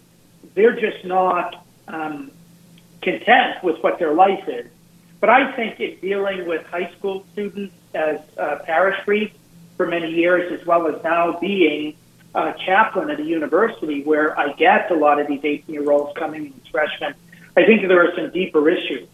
they're 0.54 0.78
just 0.78 1.04
not 1.04 1.64
um, 1.88 2.30
content 3.04 3.62
with 3.62 3.82
what 3.82 3.98
their 3.98 4.14
life 4.14 4.48
is. 4.48 4.66
But 5.20 5.30
I 5.30 5.52
think 5.52 5.80
in 5.80 5.98
dealing 6.00 6.46
with 6.46 6.66
high 6.66 6.92
school 6.98 7.24
students 7.32 7.74
as 7.94 8.20
uh, 8.36 8.58
parish 8.64 9.02
priest 9.04 9.34
for 9.76 9.86
many 9.86 10.10
years, 10.10 10.52
as 10.52 10.66
well 10.66 10.86
as 10.86 11.02
now 11.02 11.38
being 11.38 11.96
a 12.34 12.54
chaplain 12.66 13.10
at 13.10 13.20
a 13.20 13.22
university 13.22 14.02
where 14.02 14.38
I 14.38 14.52
get 14.54 14.90
a 14.90 14.94
lot 14.94 15.20
of 15.20 15.28
these 15.28 15.40
18 15.42 15.72
year 15.72 15.90
olds 15.90 16.16
coming 16.18 16.52
as 16.54 16.68
freshmen, 16.68 17.14
I 17.56 17.64
think 17.64 17.86
there 17.86 18.04
are 18.04 18.14
some 18.16 18.30
deeper 18.32 18.68
issues. 18.68 19.08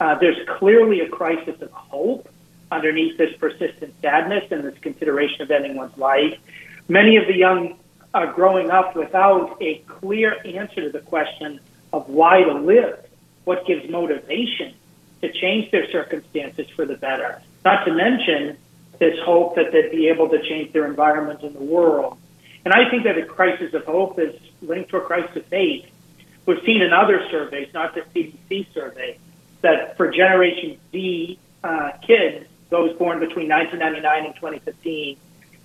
Uh, 0.00 0.14
there's 0.18 0.38
clearly 0.48 1.00
a 1.00 1.08
crisis 1.08 1.60
of 1.60 1.70
hope 1.72 2.28
underneath 2.70 3.18
this 3.18 3.36
persistent 3.36 3.94
sadness 4.00 4.44
and 4.50 4.64
this 4.64 4.78
consideration 4.78 5.42
of 5.42 5.50
ending 5.50 5.74
one's 5.74 5.96
life. 5.98 6.38
Many 6.88 7.16
of 7.16 7.26
the 7.26 7.36
young 7.36 7.76
are 8.14 8.32
growing 8.32 8.70
up 8.70 8.96
without 8.96 9.58
a 9.60 9.78
clear 9.86 10.36
answer 10.44 10.82
to 10.82 10.90
the 10.90 11.00
question 11.00 11.60
of 11.92 12.08
why 12.08 12.42
to 12.44 12.52
live 12.52 12.98
what 13.44 13.66
gives 13.66 13.88
motivation 13.90 14.74
to 15.22 15.32
change 15.32 15.70
their 15.70 15.90
circumstances 15.90 16.68
for 16.70 16.86
the 16.86 16.96
better. 16.96 17.42
Not 17.64 17.84
to 17.84 17.92
mention 17.92 18.56
this 18.98 19.18
hope 19.24 19.56
that 19.56 19.72
they'd 19.72 19.90
be 19.90 20.08
able 20.08 20.28
to 20.28 20.42
change 20.42 20.72
their 20.72 20.86
environment 20.86 21.42
in 21.42 21.52
the 21.52 21.62
world. 21.62 22.18
And 22.64 22.74
I 22.74 22.90
think 22.90 23.04
that 23.04 23.16
a 23.16 23.24
crisis 23.24 23.72
of 23.74 23.84
hope 23.84 24.18
is 24.18 24.34
linked 24.60 24.90
to 24.90 24.98
a 24.98 25.00
crisis 25.00 25.34
of 25.36 25.46
faith. 25.46 25.86
We've 26.46 26.62
seen 26.64 26.82
in 26.82 26.92
other 26.92 27.26
surveys, 27.30 27.72
not 27.72 27.94
the 27.94 28.02
CDC 28.14 28.72
survey, 28.72 29.18
that 29.62 29.96
for 29.96 30.10
Generation 30.10 30.78
Z 30.92 31.38
uh, 31.64 31.92
kids, 32.06 32.46
those 32.68 32.96
born 32.96 33.20
between 33.20 33.48
1999 33.48 34.26
and 34.26 34.34
2015, 34.34 35.16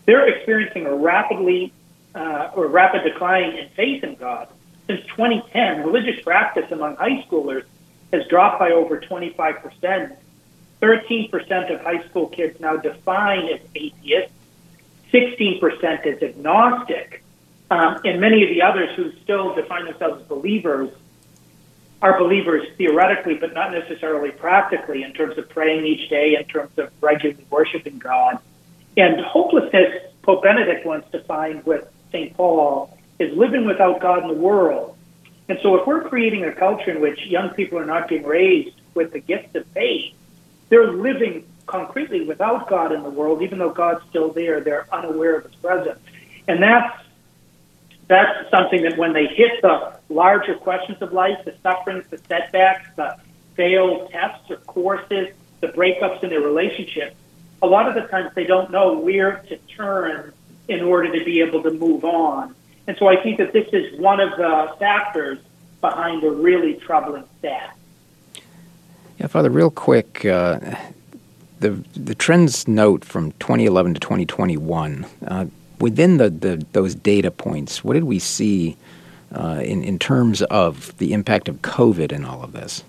they're 0.06 0.28
experiencing 0.28 0.86
a 0.86 0.96
rapidly 0.96 1.74
uh, 2.14 2.52
or 2.56 2.68
rapid 2.68 3.04
decline 3.04 3.56
in 3.58 3.70
faith 3.70 4.04
in 4.04 4.16
God. 4.16 4.48
Since 4.88 5.02
2010, 5.08 5.84
religious 5.86 6.22
practice 6.24 6.72
among 6.72 6.96
high 6.98 7.24
schoolers 7.28 7.64
has 8.14 8.28
dropped 8.28 8.60
by 8.60 8.72
over 8.72 9.00
25 9.00 9.56
percent 9.62 10.14
13% 10.82 11.74
of 11.74 11.82
high 11.82 12.04
school 12.08 12.28
kids 12.28 12.60
now 12.60 12.76
define 12.78 13.48
as 13.48 13.60
atheist, 13.74 14.32
16% 15.12 16.06
as 16.06 16.22
agnostic, 16.22 17.24
um, 17.72 18.00
and 18.04 18.22
many 18.22 18.44
of 18.44 18.50
the 18.50 18.62
others 18.62 18.96
who 18.96 19.12
still 19.24 19.56
define 19.56 19.86
themselves 19.86 20.22
as 20.22 20.28
believers 20.28 20.92
are 22.02 22.20
believers 22.20 22.68
theoretically, 22.78 23.36
but 23.36 23.54
not 23.54 23.72
necessarily 23.72 24.30
practically 24.30 25.02
in 25.02 25.14
terms 25.14 25.38
of 25.38 25.50
praying 25.50 25.86
each 25.86 26.10
day, 26.10 26.36
in 26.36 26.44
terms 26.46 26.78
of 26.78 26.92
regularly 27.02 27.44
worshiping 27.50 27.98
God. 27.98 28.38
And 28.98 29.20
hopelessness, 29.22 30.04
Pope 30.22 30.44
Benedict 30.44 30.86
once 30.86 31.06
defined 31.12 31.66
with 31.66 31.88
St. 32.12 32.36
Paul, 32.36 32.96
is 33.20 33.36
living 33.36 33.66
without 33.66 34.02
God 34.02 34.24
in 34.24 34.28
the 34.28 34.34
world. 34.34 34.98
And 35.48 35.60
so 35.62 35.76
if 35.76 35.88
we're 35.88 36.04
creating 36.04 36.44
a 36.44 36.52
culture 36.52 36.92
in 36.92 37.02
which 37.02 37.26
young 37.26 37.50
people 37.50 37.78
are 37.78 37.86
not 37.86 38.08
being 38.08 38.24
raised 38.24 38.76
with 38.94 39.12
the 39.12 39.20
gift 39.20 39.56
of 39.56 39.66
faith, 39.68 40.14
they're 40.70 40.92
living 40.92 41.46
concretely 41.68 42.26
without 42.26 42.68
God 42.68 42.92
in 42.92 43.04
the 43.04 43.10
world, 43.10 43.42
even 43.42 43.60
though 43.60 43.70
God's 43.70 44.04
still 44.10 44.32
there. 44.32 44.62
They're 44.62 44.88
unaware 44.92 45.38
of 45.38 45.44
His 45.46 45.56
presence, 45.56 46.00
and 46.48 46.62
that's 46.62 47.02
that's 48.08 48.50
something 48.52 48.84
that 48.84 48.98
when 48.98 49.14
they 49.14 49.26
hit 49.26 49.62
the 49.62 49.98
larger 50.10 50.56
questions 50.56 51.02
of 51.02 51.12
life, 51.12 51.44
the 51.44 51.56
sufferings, 51.64 52.06
the 52.08 52.20
setbacks, 52.20 52.88
the 52.96 53.18
failed 53.56 54.12
tests 54.12 54.50
or 54.50 54.58
courses, 54.58 55.30
the 55.62 55.68
breakups 55.68 56.24
in 56.24 56.30
their 56.30 56.42
relationships, 56.42 57.16
a 57.64 57.68
lot 57.68 57.88
of 57.88 57.96
the 57.96 58.08
times 58.10 58.32
they 58.36 58.44
don't 58.44 58.70
know 58.70 59.00
where 59.00 59.38
to 59.48 59.58
turn 59.76 60.34
in 60.68 60.82
order 60.82 61.18
to 61.18 61.26
be 61.26 61.42
able 61.42 61.64
to 61.64 61.72
move 61.72 62.04
on. 62.04 62.54
And 62.88 62.96
so 62.98 63.08
I 63.08 63.22
think 63.22 63.38
that 63.38 63.54
this 63.54 63.68
is 63.74 64.00
one 64.00 64.20
of 64.20 64.32
the 64.38 64.76
factors 64.80 65.40
behind 65.82 66.24
a 66.24 66.32
really 66.32 66.76
troubling 66.76 67.24
stat. 67.40 67.76
Yeah, 69.20 69.28
Father, 69.28 69.50
real 69.50 69.72
quick, 69.72 70.26
uh, 70.26 70.60
the 71.60 71.72
the 71.96 72.16
trends 72.16 72.68
note 72.68 73.06
from 73.06 73.32
2011 73.34 73.94
to 73.96 74.00
2021. 74.00 75.06
Uh, 75.26 75.46
within 75.80 76.18
the, 76.18 76.30
the 76.30 76.66
those 76.74 76.96
data 76.96 77.32
points, 77.32 77.84
what 77.84 77.94
did 77.94 78.04
we 78.04 78.20
see 78.20 78.76
uh, 79.34 79.62
in 79.64 79.84
in 79.84 79.98
terms 79.98 80.42
of 80.44 80.96
the 80.98 81.14
impact 81.14 81.48
of 81.48 81.62
COVID 81.62 82.12
in 82.12 82.26
all 82.26 82.44
of 82.44 82.52
this? 82.52 82.84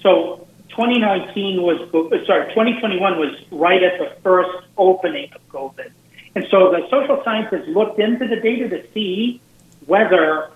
So 0.00 0.46
2019 0.70 1.62
was 1.62 1.78
sorry, 2.26 2.48
2021 2.50 3.18
was 3.18 3.34
right 3.50 3.82
at 3.82 3.98
the 3.98 4.10
first 4.22 4.66
opening 4.76 5.30
of 5.34 5.48
COVID, 5.48 5.90
and 6.34 6.46
so 6.50 6.70
the 6.70 6.88
social 6.90 7.22
scientists 7.24 7.68
looked 7.68 8.00
into 8.00 8.26
the 8.26 8.36
data 8.36 8.68
to 8.68 8.92
see 8.92 9.40
whether 9.86 10.50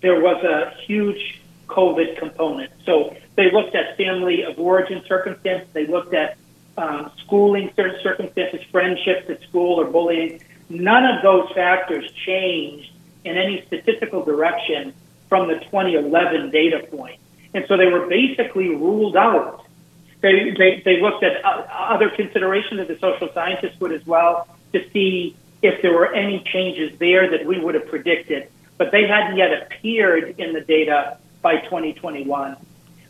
there 0.00 0.20
was 0.20 0.42
a 0.44 0.74
huge 0.82 1.40
COVID 1.66 2.18
component. 2.18 2.72
So 2.84 3.16
they 3.36 3.50
looked 3.50 3.74
at 3.74 3.96
family 3.96 4.42
of 4.42 4.58
origin 4.58 5.02
circumstances. 5.06 5.68
They 5.72 5.86
looked 5.86 6.14
at 6.14 6.36
um, 6.76 7.10
schooling 7.24 7.72
certain 7.74 8.00
circumstances, 8.02 8.60
friendships 8.70 9.28
at 9.28 9.40
school 9.42 9.80
or 9.80 9.86
bullying. 9.86 10.40
None 10.68 11.04
of 11.04 11.22
those 11.22 11.50
factors 11.52 12.10
changed 12.24 12.92
in 13.24 13.36
any 13.36 13.64
statistical 13.66 14.24
direction 14.24 14.94
from 15.28 15.48
the 15.48 15.58
2011 15.58 16.50
data 16.50 16.86
point. 16.90 17.18
And 17.54 17.64
so 17.68 17.76
they 17.76 17.86
were 17.86 18.06
basically 18.06 18.68
ruled 18.68 19.16
out. 19.16 19.64
They, 20.20 20.54
they, 20.56 20.82
they 20.84 21.00
looked 21.00 21.22
at 21.22 21.44
other 21.44 22.10
considerations 22.10 22.78
that 22.78 22.88
the 22.88 22.98
social 22.98 23.30
scientists 23.32 23.78
would 23.80 23.92
as 23.92 24.06
well 24.06 24.48
to 24.74 24.90
see 24.90 25.34
if 25.62 25.80
there 25.80 25.92
were 25.92 26.12
any 26.12 26.44
changes 26.44 26.98
there 26.98 27.30
that 27.30 27.46
we 27.46 27.58
would 27.58 27.74
have 27.74 27.86
predicted. 27.86 28.48
But 28.76 28.90
they 28.92 29.06
hadn't 29.06 29.36
yet 29.36 29.62
appeared 29.62 30.38
in 30.38 30.52
the 30.52 30.60
data 30.60 31.16
by 31.40 31.58
2021. 31.58 32.56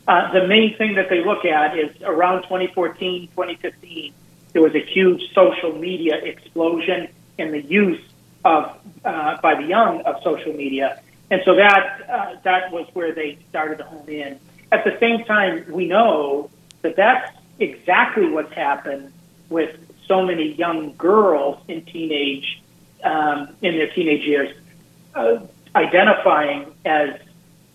Uh, 0.07 0.33
the 0.33 0.47
main 0.47 0.77
thing 0.77 0.95
that 0.95 1.09
they 1.09 1.23
look 1.23 1.45
at 1.45 1.77
is 1.77 1.89
around 2.01 2.43
2014, 2.43 3.27
2015, 3.29 4.13
there 4.53 4.61
was 4.61 4.73
a 4.73 4.79
huge 4.79 5.33
social 5.33 5.73
media 5.77 6.15
explosion 6.15 7.09
in 7.37 7.51
the 7.51 7.61
use 7.61 8.01
of 8.45 8.77
uh, 9.03 9.37
by 9.41 9.55
the 9.55 9.67
young 9.67 10.01
of 10.01 10.23
social 10.23 10.53
media, 10.53 11.01
and 11.29 11.41
so 11.43 11.55
that 11.55 12.09
uh, 12.09 12.35
that 12.43 12.71
was 12.71 12.87
where 12.93 13.11
they 13.11 13.37
started 13.49 13.79
to 13.79 13.83
hone 13.83 14.07
in. 14.07 14.39
At 14.71 14.85
the 14.85 14.97
same 14.99 15.25
time, 15.25 15.65
we 15.69 15.87
know 15.87 16.49
that 16.83 16.95
that's 16.95 17.35
exactly 17.59 18.29
what's 18.29 18.53
happened 18.53 19.11
with 19.49 19.75
so 20.07 20.23
many 20.23 20.53
young 20.53 20.95
girls 20.95 21.57
in 21.67 21.85
teenage 21.85 22.61
um, 23.03 23.55
in 23.61 23.77
their 23.77 23.91
teenage 23.93 24.25
years, 24.25 24.55
uh, 25.13 25.39
identifying 25.75 26.73
as 26.85 27.19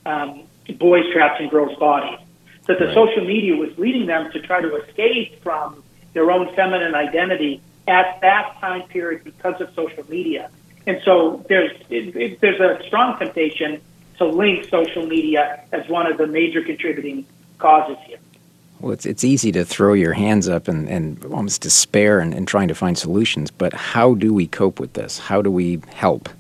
um, 0.05 0.43
boys 0.79 1.05
trapped 1.13 1.41
in 1.41 1.49
girls' 1.49 1.79
bodies. 1.79 2.19
That 2.67 2.79
the 2.79 2.87
right. 2.87 2.95
social 2.95 3.25
media 3.25 3.57
was 3.57 3.77
leading 3.79 4.07
them 4.07 4.31
to 4.33 4.41
try 4.41 4.61
to 4.61 4.77
escape 4.77 5.43
from 5.43 5.83
their 6.13 6.31
own 6.31 6.55
feminine 6.55 6.95
identity 6.95 7.63
at 7.89 8.21
that 8.21 8.57
time 8.61 8.83
period 8.83 9.25
because 9.25 9.61
of 9.61 9.73
social 9.75 10.09
media. 10.09 10.51
And 10.87 11.01
so 11.05 11.45
there's 11.49 11.73
it, 11.91 12.17
it, 12.17 12.41
there's 12.41 12.61
a 12.61 12.83
strong 12.87 13.19
temptation 13.19 13.81
to 14.19 14.27
link 14.27 14.67
social 14.67 15.07
media 15.07 15.65
as 15.73 15.89
one 15.89 16.07
of 16.07 16.19
the 16.19 16.27
major 16.27 16.63
contributing 16.63 17.27
causes 17.59 17.97
here. 18.07 18.19
Well, 18.81 18.93
it's, 18.93 19.05
it's 19.05 19.25
easy 19.25 19.53
to 19.53 19.65
throw 19.65 19.93
your 19.93 20.15
hands 20.15 20.49
up 20.49 20.67
and, 20.67 20.89
and 20.89 21.23
almost 21.27 21.61
despair 21.61 22.19
and, 22.19 22.49
trying 22.49 22.69
to 22.69 22.75
find 22.75 22.97
solutions, 22.97 23.51
but 23.51 23.75
how 23.75 24.15
do 24.15 24.33
we 24.33 24.47
cope 24.47 24.81
with 24.81 24.95
this? 24.95 25.19
How 25.19 25.43
do 25.43 25.51
we 25.51 25.81
help? 25.95 26.31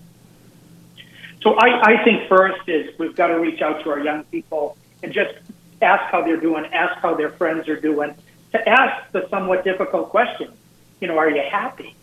So 1.43 1.55
I, 1.55 1.83
I 1.83 2.05
think 2.05 2.29
first 2.29 2.67
is 2.67 2.99
we've 2.99 3.15
got 3.15 3.29
to 3.29 3.39
reach 3.39 3.61
out 3.61 3.83
to 3.85 3.91
our 3.91 4.01
young 4.01 4.25
people 4.25 4.77
and 5.03 5.13
just 5.13 5.35
ask 5.83 6.11
how 6.11 6.23
they're 6.23 6.41
doing, 6.41 6.65
ask 6.67 7.01
how 7.01 7.15
their 7.15 7.31
friends 7.31 7.69
are 7.69 7.79
doing, 7.79 8.15
to 8.53 8.69
ask 8.69 9.13
the 9.13 9.29
somewhat 9.29 9.63
difficult 9.63 10.09
question, 10.09 10.53
you 11.01 11.09
know, 11.09 11.19
are 11.19 11.31
you 11.31 11.43
happy? 11.51 11.95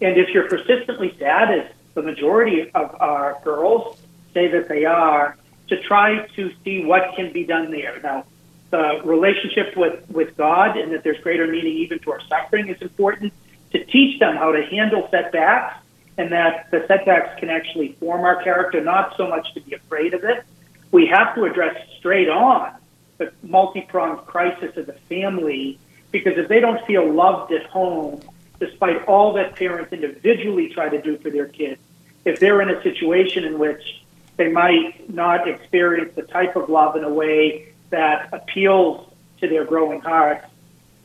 And 0.00 0.16
if 0.16 0.30
you're 0.30 0.48
persistently 0.48 1.14
sad, 1.18 1.50
as 1.50 1.70
the 1.94 2.02
majority 2.02 2.70
of 2.74 2.96
our 3.00 3.38
girls 3.44 3.98
say 4.34 4.48
that 4.48 4.68
they 4.68 4.84
are, 4.84 5.36
to 5.68 5.80
try 5.82 6.26
to 6.34 6.52
see 6.64 6.84
what 6.84 7.14
can 7.14 7.32
be 7.32 7.44
done 7.44 7.70
there. 7.70 8.00
Now, 8.02 8.24
the 8.72 9.02
relationship 9.04 9.76
with, 9.76 10.02
with 10.10 10.34
God 10.36 10.78
and 10.78 10.92
that 10.92 11.04
there's 11.04 11.20
greater 11.22 11.46
meaning 11.46 11.76
even 11.76 11.98
to 12.00 12.12
our 12.12 12.20
suffering 12.22 12.68
is 12.68 12.80
important. 12.80 13.32
To 13.72 13.84
teach 13.84 14.18
them 14.18 14.36
how 14.36 14.52
to 14.52 14.64
handle 14.64 15.08
setbacks 15.10 15.82
and 16.18 16.32
that 16.32 16.70
the 16.70 16.84
setbacks 16.88 17.38
can 17.38 17.48
actually 17.48 17.92
form 18.00 18.22
our 18.22 18.42
character, 18.42 18.82
not 18.82 19.16
so 19.16 19.28
much 19.28 19.52
to 19.54 19.60
be 19.60 19.74
afraid 19.74 20.14
of 20.14 20.24
it. 20.24 20.44
We 20.90 21.06
have 21.06 21.34
to 21.36 21.44
address 21.44 21.76
straight 21.98 22.28
on 22.28 22.72
the 23.18 23.32
multi-pronged 23.42 24.26
crisis 24.26 24.76
of 24.76 24.86
the 24.86 24.94
family 25.08 25.78
because 26.10 26.36
if 26.36 26.48
they 26.48 26.60
don't 26.60 26.84
feel 26.86 27.10
loved 27.10 27.52
at 27.52 27.66
home, 27.66 28.20
despite 28.58 29.04
all 29.04 29.34
that 29.34 29.56
parents 29.56 29.92
individually 29.92 30.68
try 30.68 30.88
to 30.88 31.00
do 31.00 31.18
for 31.18 31.30
their 31.30 31.46
kids, 31.46 31.80
if 32.24 32.40
they're 32.40 32.62
in 32.62 32.70
a 32.70 32.82
situation 32.82 33.44
in 33.44 33.58
which 33.58 34.04
they 34.36 34.50
might 34.50 35.12
not 35.12 35.46
experience 35.46 36.14
the 36.14 36.22
type 36.22 36.56
of 36.56 36.68
love 36.68 36.96
in 36.96 37.04
a 37.04 37.12
way 37.12 37.71
that 37.92 38.30
appeals 38.32 39.08
to 39.40 39.48
their 39.48 39.64
growing 39.64 40.00
hearts, 40.00 40.44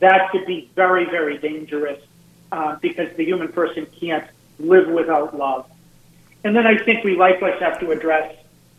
that 0.00 0.30
could 0.32 0.46
be 0.46 0.70
very, 0.74 1.04
very 1.04 1.38
dangerous 1.38 2.00
uh, 2.50 2.76
because 2.80 3.14
the 3.16 3.24
human 3.24 3.52
person 3.52 3.86
can't 4.00 4.28
live 4.58 4.88
without 4.88 5.36
love. 5.36 5.70
And 6.44 6.56
then 6.56 6.66
I 6.66 6.78
think 6.78 7.04
we 7.04 7.16
likewise 7.16 7.60
have 7.60 7.78
to 7.80 7.90
address 7.90 8.34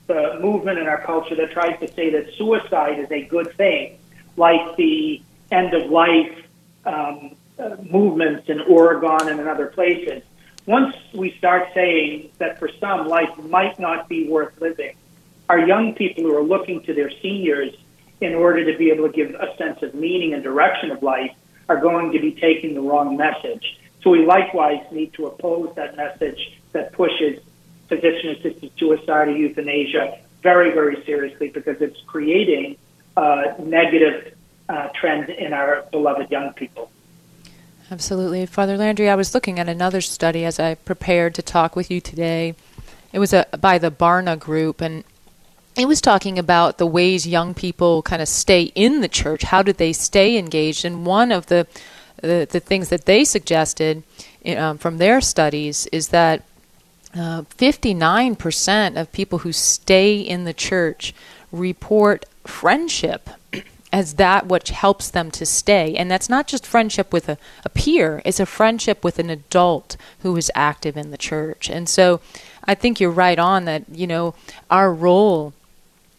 the 0.08 0.39
movement 0.41 0.80
in 0.80 0.88
our 0.88 1.02
culture 1.02 1.36
that 1.36 1.52
tries 1.52 1.80
to 1.80 1.88
say 1.93 2.10
that 2.10 2.34
suicide 2.36 3.00
is 3.00 3.12
a 3.12 3.24
good 3.26 3.54
thing, 3.56 4.00
like 4.38 4.76
the 4.76 5.22
end 5.52 5.74
of 5.74 5.89
life 5.91 6.45
um, 6.86 7.36
uh, 7.60 7.76
movements 7.89 8.50
in 8.50 8.62
Oregon 8.62 9.30
and 9.30 9.39
in 9.39 9.48
other 9.48 9.67
places. 9.67 10.24
Once 10.65 10.95
we 11.13 11.36
start 11.38 11.67
saying 11.74 12.32
that 12.38 12.58
for 12.60 12.69
some 12.80 13.08
life 13.08 13.38
might 13.38 13.80
not 13.80 14.10
be 14.10 14.28
worth 14.28 14.60
living, 14.60 14.95
our 15.48 15.60
young 15.60 15.93
people 15.93 16.24
who 16.24 16.36
are 16.36 16.43
looking 16.43 16.82
to 16.84 16.93
their 16.93 17.12
seniors 17.22 17.76
in 18.21 18.36
order 18.36 18.71
to 18.71 18.77
be 18.77 18.91
able 18.91 19.08
to 19.08 19.13
give 19.13 19.34
a 19.36 19.55
sense 19.58 19.82
of 19.82 19.93
meaning 19.93 20.34
and 20.34 20.43
direction 20.43 20.91
of 20.91 21.01
life 21.01 21.32
are 21.67 21.77
going 21.77 22.12
to 22.12 22.19
be 22.19 22.32
taking 22.32 22.73
the 22.73 22.82
wrong 22.82 23.15
message. 23.15 23.79
So 24.01 24.10
we 24.10 24.25
likewise 24.25 24.84
need 24.91 25.13
to 25.13 25.27
oppose 25.27 25.73
that 25.75 25.95
message 25.95 26.60
that 26.71 26.93
pushes 26.93 27.41
physician-assisted 27.88 28.71
suicide 28.77 29.27
or 29.27 29.36
euthanasia 29.36 30.19
very, 30.41 30.71
very 30.71 31.03
seriously 31.05 31.49
because 31.49 31.82
it's 31.82 31.99
creating 32.08 32.77
a 33.17 33.55
negative 33.60 34.36
uh, 34.69 34.89
trend 34.89 35.29
in 35.29 35.53
our 35.53 35.84
beloved 35.91 36.29
young 36.32 36.53
people. 36.53 36.91
Absolutely. 37.91 38.45
Father 38.45 38.77
Landry, 38.77 39.10
I 39.10 39.15
was 39.15 39.34
looking 39.34 39.60
at 39.60 39.67
another 39.67 39.99
study 40.01 40.45
as 40.45 40.60
I 40.60 40.75
prepared 40.75 41.34
to 41.36 41.41
talk 41.41 41.75
with 41.75 41.89
you 41.89 41.99
today. 41.99 42.55
It 43.12 43.19
was 43.19 43.34
a, 43.34 43.47
by 43.60 43.79
the 43.79 43.89
Barna 43.89 44.38
Group, 44.38 44.79
and 44.79 45.03
it 45.79 45.87
was 45.87 46.01
talking 46.01 46.39
about 46.39 46.77
the 46.77 46.87
ways 46.87 47.27
young 47.27 47.53
people 47.53 48.01
kind 48.01 48.21
of 48.21 48.27
stay 48.27 48.71
in 48.75 49.01
the 49.01 49.07
church. 49.07 49.43
How 49.43 49.61
did 49.61 49.77
they 49.77 49.93
stay 49.93 50.37
engaged? 50.37 50.85
And 50.85 51.05
one 51.05 51.31
of 51.31 51.47
the 51.47 51.67
the, 52.21 52.47
the 52.49 52.59
things 52.59 52.89
that 52.89 53.05
they 53.05 53.23
suggested 53.23 54.03
um, 54.45 54.77
from 54.77 54.97
their 54.97 55.21
studies 55.21 55.87
is 55.87 56.09
that 56.09 56.43
uh, 57.15 57.41
59% 57.41 58.99
of 58.99 59.11
people 59.11 59.39
who 59.39 59.51
stay 59.51 60.19
in 60.19 60.43
the 60.43 60.53
church 60.53 61.13
report 61.51 62.25
friendship 62.45 63.29
as 63.91 64.15
that 64.15 64.47
which 64.47 64.69
helps 64.69 65.09
them 65.09 65.31
to 65.31 65.45
stay. 65.45 65.95
And 65.95 66.11
that's 66.11 66.29
not 66.29 66.47
just 66.47 66.65
friendship 66.67 67.11
with 67.11 67.27
a, 67.29 67.37
a 67.65 67.69
peer, 67.69 68.21
it's 68.25 68.39
a 68.39 68.45
friendship 68.45 69.03
with 69.03 69.17
an 69.17 69.29
adult 69.29 69.97
who 70.19 70.35
is 70.37 70.51
active 70.53 70.95
in 70.95 71.11
the 71.11 71.17
church. 71.17 71.69
And 71.69 71.89
so 71.89 72.21
I 72.65 72.75
think 72.75 72.99
you're 72.99 73.09
right 73.09 73.39
on 73.39 73.65
that, 73.65 73.85
you 73.91 74.05
know, 74.05 74.35
our 74.69 74.93
role 74.93 75.53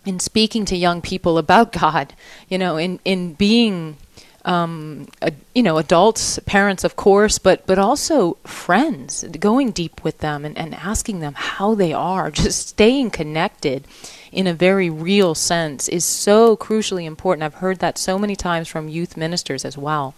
in 0.04 0.20
speaking 0.20 0.64
to 0.66 0.76
young 0.76 1.02
people 1.02 1.38
about 1.38 1.72
God, 1.78 2.14
you 2.48 2.58
know, 2.58 2.76
in, 2.76 3.00
in 3.04 3.34
being 3.34 3.96
um, 4.44 5.08
you 5.54 5.62
know, 5.62 5.76
adults, 5.76 6.38
parents, 6.46 6.84
of 6.84 6.96
course, 6.96 7.38
but 7.38 7.66
but 7.66 7.78
also 7.78 8.34
friends, 8.44 9.22
going 9.38 9.70
deep 9.70 10.02
with 10.02 10.18
them 10.18 10.44
and, 10.44 10.56
and 10.56 10.74
asking 10.74 11.20
them 11.20 11.34
how 11.36 11.74
they 11.74 11.92
are, 11.92 12.30
just 12.30 12.68
staying 12.68 13.10
connected 13.10 13.86
in 14.32 14.46
a 14.46 14.54
very 14.54 14.88
real 14.88 15.34
sense 15.34 15.88
is 15.88 16.04
so 16.04 16.56
crucially 16.56 17.04
important. 17.04 17.42
I've 17.42 17.54
heard 17.54 17.80
that 17.80 17.98
so 17.98 18.18
many 18.18 18.36
times 18.36 18.68
from 18.68 18.88
youth 18.88 19.16
ministers 19.16 19.64
as 19.64 19.76
well. 19.76 20.14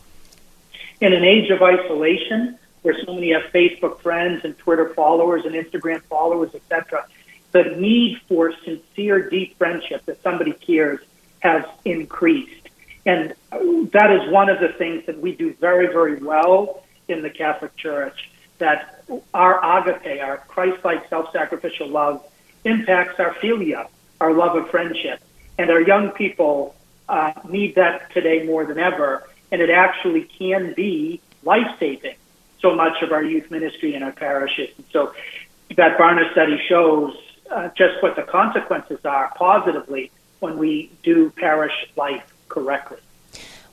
In 1.01 1.13
an 1.13 1.25
age 1.25 1.51
of 1.51 1.63
isolation, 1.63 2.59
where 2.83 2.97
so 3.05 3.15
many 3.15 3.33
have 3.33 3.43
Facebook 3.53 3.99
friends 4.01 4.43
and 4.45 4.57
Twitter 4.59 4.89
followers 4.91 5.45
and 5.45 5.55
Instagram 5.55 6.03
followers, 6.03 6.55
etc., 6.55 7.07
the 7.53 7.65
need 7.77 8.21
for 8.29 8.53
sincere, 8.65 9.29
deep 9.29 9.57
friendship 9.59 10.05
that 10.07 10.23
somebody 10.23 10.53
cares 10.53 11.01
has 11.41 11.65
increased. 11.85 12.69
And 13.05 13.35
that 13.51 14.11
is 14.11 14.33
one 14.33 14.49
of 14.49 14.61
the 14.61 14.69
things 14.69 15.07
that 15.07 15.21
we 15.21 15.35
do 15.35 15.53
very, 15.55 15.89
very 15.89 16.17
well 16.17 16.85
in 17.09 17.23
the 17.23 17.31
Catholic 17.31 17.77
Church, 17.77 18.31
that 18.59 19.05
our 19.35 19.81
agape, 19.81 20.23
our 20.23 20.39
Christ-like 20.49 21.09
self-sacrificial 21.09 21.89
love, 21.89 22.25
impacts 22.65 23.19
our 23.19 23.35
philia, 23.35 23.89
our 24.21 24.33
love 24.33 24.57
of 24.57 24.71
friendship. 24.71 25.21
And 25.59 25.71
our 25.71 25.81
young 25.81 26.11
people 26.11 26.75
uh, 27.09 27.33
need 27.49 27.75
that 27.75 28.13
today 28.13 28.45
more 28.45 28.65
than 28.65 28.79
ever. 28.79 29.29
And 29.51 29.61
it 29.61 29.69
actually 29.69 30.23
can 30.23 30.73
be 30.75 31.21
life-saving, 31.43 32.15
so 32.61 32.75
much 32.77 33.03
of 33.03 33.11
our 33.11 33.25
youth 33.25 33.51
ministry 33.51 33.95
in 33.97 34.05
our 34.05 34.13
parishes. 34.13 34.71
And 34.77 34.87
so 34.93 35.13
that 35.77 35.99
Barna 35.99 36.31
study 36.31 36.63
shows 36.69 37.17
uh, 37.53 37.69
just 37.77 38.03
what 38.03 38.17
the 38.17 38.23
consequences 38.23 38.99
are 39.05 39.33
positively 39.37 40.11
when 40.41 40.59
we 40.59 40.91
do 41.03 41.31
parish 41.31 41.87
life 41.97 42.33
correctly. 42.49 42.99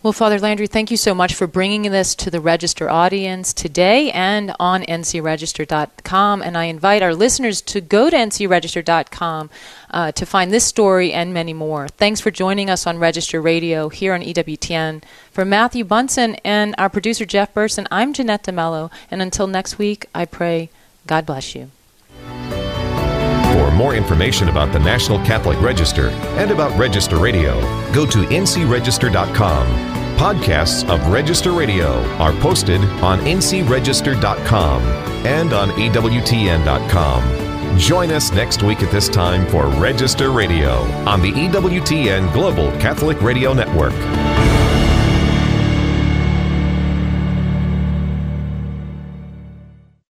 Well, 0.02 0.14
Father 0.14 0.40
Landry, 0.40 0.68
thank 0.68 0.92
you 0.92 0.98
so 0.98 1.14
much 1.14 1.36
for 1.36 1.46
bringing 1.46 1.82
this 1.92 2.16
to 2.16 2.32
the 2.32 2.40
Register 2.40 2.90
audience 2.90 3.52
today 3.52 4.12
and 4.12 4.56
on 4.58 4.84
ncregister.com. 4.84 6.42
And 6.42 6.58
I 6.58 6.66
invite 6.66 7.04
our 7.04 7.14
listeners 7.14 7.62
to 7.64 7.82
go 7.82 8.10
to 8.10 8.16
ncregister.com 8.16 9.50
uh, 9.92 10.12
to 10.14 10.26
find 10.26 10.54
this 10.54 10.64
story 10.64 11.12
and 11.12 11.34
many 11.34 11.52
more. 11.52 11.90
Thanks 11.90 12.22
for 12.22 12.32
joining 12.32 12.70
us 12.70 12.88
on 12.88 12.98
Register 12.98 13.42
Radio 13.42 13.90
here 13.90 14.14
on 14.14 14.22
EWTN. 14.22 15.04
For 15.32 15.44
Matthew 15.44 15.84
Bunson 15.84 16.36
and 16.46 16.76
our 16.78 16.90
producer 16.90 17.26
Jeff 17.26 17.54
Burson, 17.54 17.86
I'm 17.92 18.14
Jeanette 18.14 18.44
De 18.44 18.54
Melo. 18.54 18.90
And 19.12 19.22
until 19.22 19.48
next 19.48 19.78
week, 19.78 20.06
I 20.16 20.24
pray 20.24 20.70
God 21.08 21.26
bless 21.26 21.56
you. 21.56 21.72
More 23.80 23.96
information 23.96 24.50
about 24.50 24.74
the 24.74 24.80
National 24.80 25.18
Catholic 25.20 25.62
Register 25.62 26.10
and 26.38 26.52
about 26.52 26.78
Register 26.78 27.18
Radio, 27.18 27.62
go 27.94 28.06
to 28.06 28.26
ncregister.com. 28.26 29.68
Podcasts 30.18 30.86
of 30.90 31.08
Register 31.08 31.54
Radio 31.54 32.02
are 32.18 32.34
posted 32.42 32.82
on 33.02 33.20
ncregister.com 33.20 34.82
and 35.26 35.54
on 35.54 35.70
EWTN.com. 35.70 37.80
Join 37.80 38.12
us 38.12 38.34
next 38.34 38.64
week 38.64 38.84
at 38.84 38.92
this 38.92 39.08
time 39.08 39.48
for 39.48 39.68
Register 39.68 40.32
Radio 40.32 40.72
on 41.08 41.22
the 41.22 41.32
EWTN 41.32 42.34
Global 42.34 42.72
Catholic 42.82 43.22
Radio 43.22 43.54
Network. 43.54 43.94